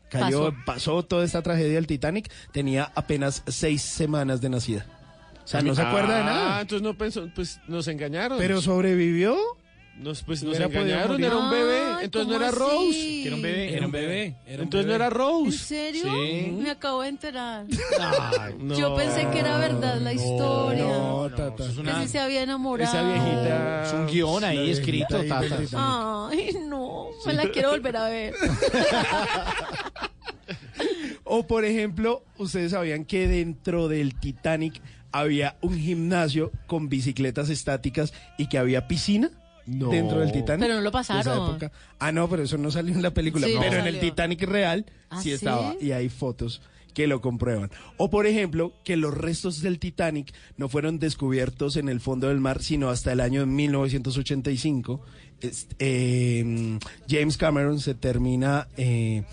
[0.09, 0.63] cayó, Pasó.
[0.65, 2.31] pasó toda esta tragedia del Titanic?
[2.53, 4.85] Tenía apenas seis semanas de nacida.
[5.43, 6.61] O sea, no se acuerda de Ah, nada.
[6.61, 8.37] entonces no pensó, pues nos engañaron.
[8.37, 9.35] Pero sobrevivió.
[9.95, 12.57] Nos, pues, nos engañaron, era un bebé, entonces no ¿cómo era así?
[12.59, 12.97] Rose.
[12.97, 14.95] Que era un bebé, era un bebé, era un entonces no bebé.
[14.95, 15.45] era Rose.
[15.45, 16.03] ¿En serio?
[16.03, 16.51] Sí.
[16.59, 17.65] Me acabo de enterar.
[18.57, 18.77] No.
[18.77, 20.85] Yo pensé que era verdad la historia.
[20.85, 21.63] No, Tata.
[21.67, 22.89] Que sí se había enamorado.
[22.89, 23.83] Esa viejita.
[23.85, 25.57] Es un guion ahí escrito, ahí Tata.
[26.29, 27.07] Ay, no.
[27.25, 28.33] Me la quiero volver a ver.
[31.23, 34.81] O por ejemplo, ustedes sabían que dentro del Titanic
[35.11, 39.31] había un gimnasio con bicicletas estáticas y que había piscina.
[39.65, 39.89] No.
[39.89, 40.61] Dentro del Titanic.
[40.61, 41.49] Pero no lo pasaron.
[41.51, 41.71] época.
[41.99, 43.47] Ah, no, pero eso no salió en la película.
[43.47, 43.99] Sí, no pero en el.
[43.99, 45.35] Titanic real ¿Ah, sí sí?
[45.35, 45.75] estaba.
[45.79, 46.61] Y hay fotos
[46.93, 47.71] que lo comprueban.
[47.97, 52.39] O por ejemplo, que los restos del Titanic no fueron descubiertos en el fondo del
[52.39, 55.01] mar, sino hasta el año 1985.
[55.41, 56.77] Es- eh,
[57.09, 59.23] James Cameron se termina, eh,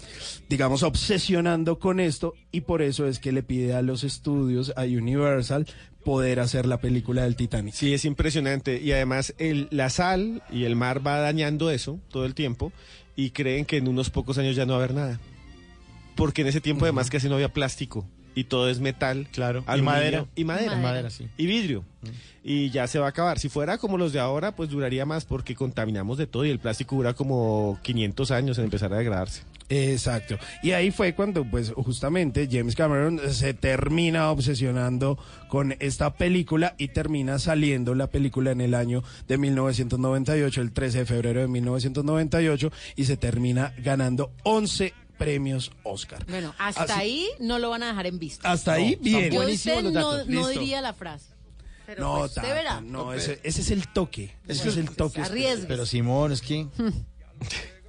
[0.49, 4.83] digamos, obsesionando con esto y por eso es que le pide a los estudios, a
[4.85, 5.67] Universal,
[6.05, 7.75] poder hacer la película del Titanic.
[7.75, 8.81] Sí, es impresionante.
[8.81, 12.73] Y además el, la sal y el mar va dañando eso todo el tiempo
[13.17, 15.21] y creen que en unos pocos años ya no va a haber nada.
[16.17, 19.29] Porque en ese tiempo además casi no había plástico y todo es metal.
[19.33, 19.65] Claro.
[19.67, 20.27] aluminio, madera.
[20.35, 20.71] Y madera.
[20.73, 20.83] Madera.
[20.89, 21.29] Madera, sí.
[21.37, 21.85] Y vidrio.
[22.43, 23.39] Y ya se va a acabar.
[23.39, 26.59] Si fuera como los de ahora, pues duraría más porque contaminamos de todo y el
[26.59, 29.43] plástico dura como 500 años en empezar a degradarse.
[29.71, 30.37] Exacto.
[30.63, 35.17] Y ahí fue cuando, pues, justamente James Cameron se termina obsesionando
[35.49, 40.99] con esta película y termina saliendo la película en el año de 1998, el 13
[40.99, 46.27] de febrero de 1998, y se termina ganando 11 premios Oscar.
[46.29, 48.51] Bueno, hasta Así- ahí no lo van a dejar en vista.
[48.51, 49.31] Hasta ahí, bien.
[49.31, 51.27] Yo usted no, diría la frase.
[51.87, 54.35] Pero No, pues, Tata, no, ese, ese es el toque.
[54.49, 55.21] Ese es el toque.
[55.21, 55.67] Arriesgue.
[55.67, 56.67] Pero Simón, es que...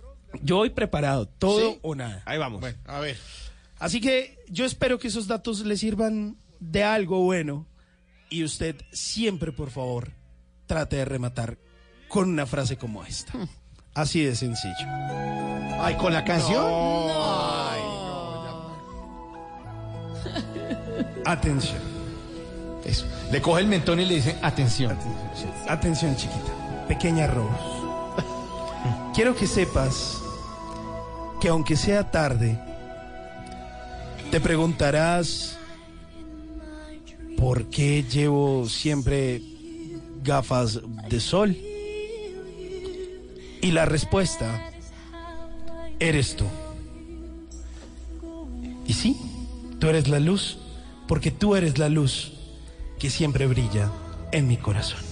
[0.42, 1.80] Yo voy preparado, todo ¿Sí?
[1.82, 2.22] o nada.
[2.26, 2.64] Ahí vamos.
[2.86, 3.18] a ver.
[3.80, 7.68] Así que yo espero que esos datos le sirvan de algo bueno
[8.30, 10.12] y usted siempre, por favor,
[10.68, 11.58] trate de rematar
[12.08, 13.34] con una frase como esta.
[13.94, 14.88] Así de sencillo.
[15.80, 16.64] Ay, ¿con la canción?
[21.26, 21.80] Atención.
[22.86, 23.06] Eso.
[23.32, 24.98] Le coge el mentón y le dice, atención.
[25.68, 26.86] Atención, chiquita.
[26.88, 27.56] Pequeña Rose.
[29.16, 30.21] Quiero que sepas
[31.42, 32.58] que aunque sea tarde,
[34.30, 35.58] te preguntarás
[37.36, 39.42] por qué llevo siempre
[40.24, 40.80] gafas
[41.10, 41.58] de sol.
[43.64, 44.72] Y la respuesta
[46.00, 46.46] eres tú.
[48.86, 49.18] Y sí,
[49.80, 50.60] tú eres la luz,
[51.08, 52.34] porque tú eres la luz
[53.00, 53.92] que siempre brilla
[54.32, 55.11] en mi corazón.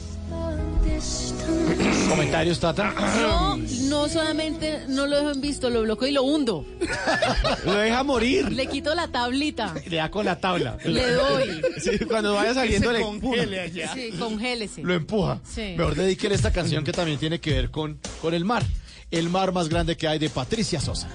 [2.30, 2.94] ¿Comentarios, Tata?
[3.20, 6.64] No, no solamente no lo dejo en visto, lo bloqueo y lo hundo.
[7.66, 8.52] Lo deja morir.
[8.52, 9.74] Le quito la tablita.
[9.88, 10.78] Le da con la tabla.
[10.86, 11.62] Le doy.
[11.80, 13.94] Sí, cuando vaya saliendo le congele empuja.
[13.96, 14.84] Sí, congélese.
[14.84, 15.40] Lo empuja.
[15.44, 15.74] Sí.
[15.76, 18.64] Mejor dedíquele esta canción que también tiene que ver con, con el mar.
[19.10, 21.10] El mar más grande que hay de Patricia Sosa.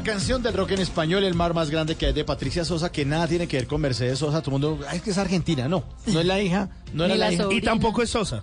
[0.00, 2.90] Buena canción del rock en español, El mar más grande que hay de Patricia Sosa,
[2.90, 4.40] que nada tiene que ver con Mercedes Sosa.
[4.40, 5.84] Todo el mundo, "Ay, es que es argentina, no.
[6.06, 7.44] No es la hija, no era Ni la, la hija.
[7.50, 8.42] Y tampoco es Sosa.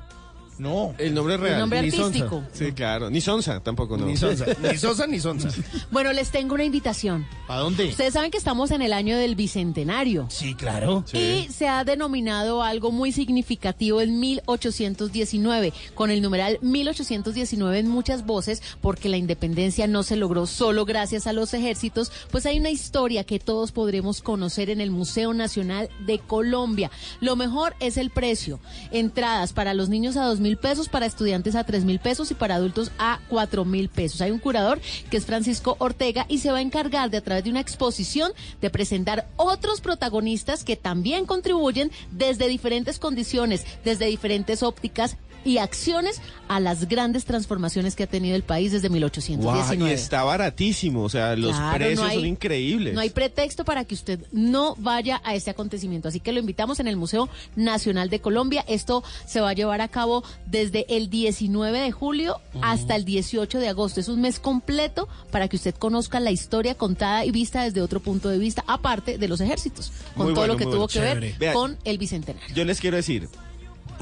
[0.60, 0.94] No.
[0.98, 1.54] El nombre real.
[1.56, 2.06] El nombre Ni Sonsa.
[2.08, 2.44] artístico.
[2.54, 3.10] Sí, claro.
[3.10, 4.06] Ni Sonsa tampoco, no.
[4.06, 5.50] Ni Sosa, ni Sosa, ni Sonsa.
[5.92, 7.26] Bueno, les tengo una invitación.
[7.48, 7.86] ¿A dónde?
[7.90, 10.28] Ustedes saben que estamos en el año del bicentenario.
[10.30, 11.04] Sí, claro.
[11.14, 18.26] Y se ha denominado algo muy significativo en 1819, con el numeral 1819 en muchas
[18.26, 22.70] voces, porque la independencia no se logró solo gracias a los ejércitos, pues hay una
[22.70, 26.92] historia que todos podremos conocer en el Museo Nacional de Colombia.
[27.22, 28.60] Lo mejor es el precio.
[28.92, 32.34] Entradas para los niños a dos mil pesos, para estudiantes a tres mil pesos y
[32.34, 34.22] para adultos a cuatro mil pesos.
[34.22, 34.80] Hay un curador
[35.10, 38.32] que es Francisco Ortega y se va a encargar de a través de una exposición
[38.62, 45.18] de presentar otros protagonistas que también contribuyen desde diferentes condiciones, desde diferentes ópticas
[45.48, 49.78] y acciones a las grandes transformaciones que ha tenido el país desde 1819.
[49.78, 52.94] Guau, y está baratísimo, o sea, los Claro, precios no hay- son increíbles.
[52.94, 56.08] No hay pretexto para que usted no vaya a este acontecimiento.
[56.10, 58.64] Así que lo invitamos en el Museo Nacional de Colombia.
[58.68, 63.60] Esto se va a llevar a cabo desde el 19 de julio hasta el 18
[63.60, 64.00] de agosto.
[64.00, 68.00] Es un mes completo para que usted conozca la historia contada y vista desde otro
[68.00, 70.88] punto de vista, aparte de los ejércitos, con Muy todo bueno, lo que tuvo bueno.
[70.88, 71.36] que ver.
[71.40, 72.56] Vea, con el bicentenario.
[72.56, 73.30] Yo les quiero decir,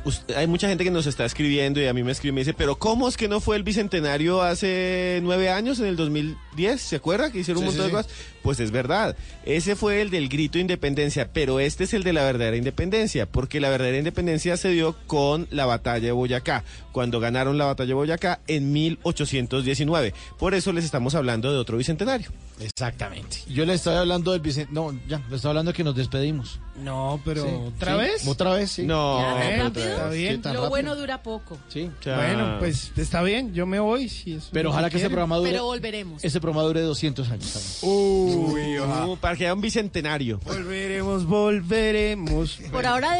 [0.05, 2.41] us- hay mucha gente que nos está escribiendo y a mí me escribe y me
[2.41, 6.81] dice, pero ¿cómo es que no fue el bicentenario hace nueve años, en el 2010?
[6.81, 8.11] ¿Se acuerda que hicieron un montón sí, de cosas?
[8.45, 12.13] Pues es verdad, ese fue el del grito de independencia, pero este es el de
[12.13, 17.19] la verdadera independencia, porque la verdadera independencia se dio con la batalla de Boyacá, cuando
[17.19, 20.13] ganaron la batalla de Boyacá en 1819.
[20.37, 22.29] Por eso les estamos hablando de otro bicentenario.
[22.59, 23.39] Exactamente.
[23.49, 24.71] Yo le estaba hablando del Vicente.
[24.71, 26.59] No, ya, le estaba hablando que nos despedimos.
[26.81, 27.97] No, pero Sí, ¿otra sí.
[27.99, 28.27] vez?
[28.27, 28.71] ¿Otra vez?
[28.71, 28.83] Sí.
[28.83, 29.89] No, Ya, ¿tan pero?
[29.89, 30.41] Está bien.
[30.43, 30.69] Lo rápido.
[30.69, 31.57] bueno dura poco.
[31.67, 31.89] Sí.
[32.05, 34.07] Bueno, pues está bien, yo me voy.
[34.07, 35.51] Si eso Pero ojalá que ese programa dure.
[35.51, 36.23] Pero volveremos.
[36.23, 37.51] Ese programa dure 200 años.
[37.81, 38.34] también.
[38.35, 40.39] Uy, para que haya un bicentenario.
[40.43, 42.59] Volveremos, volveremos.
[42.71, 43.15] Por ahora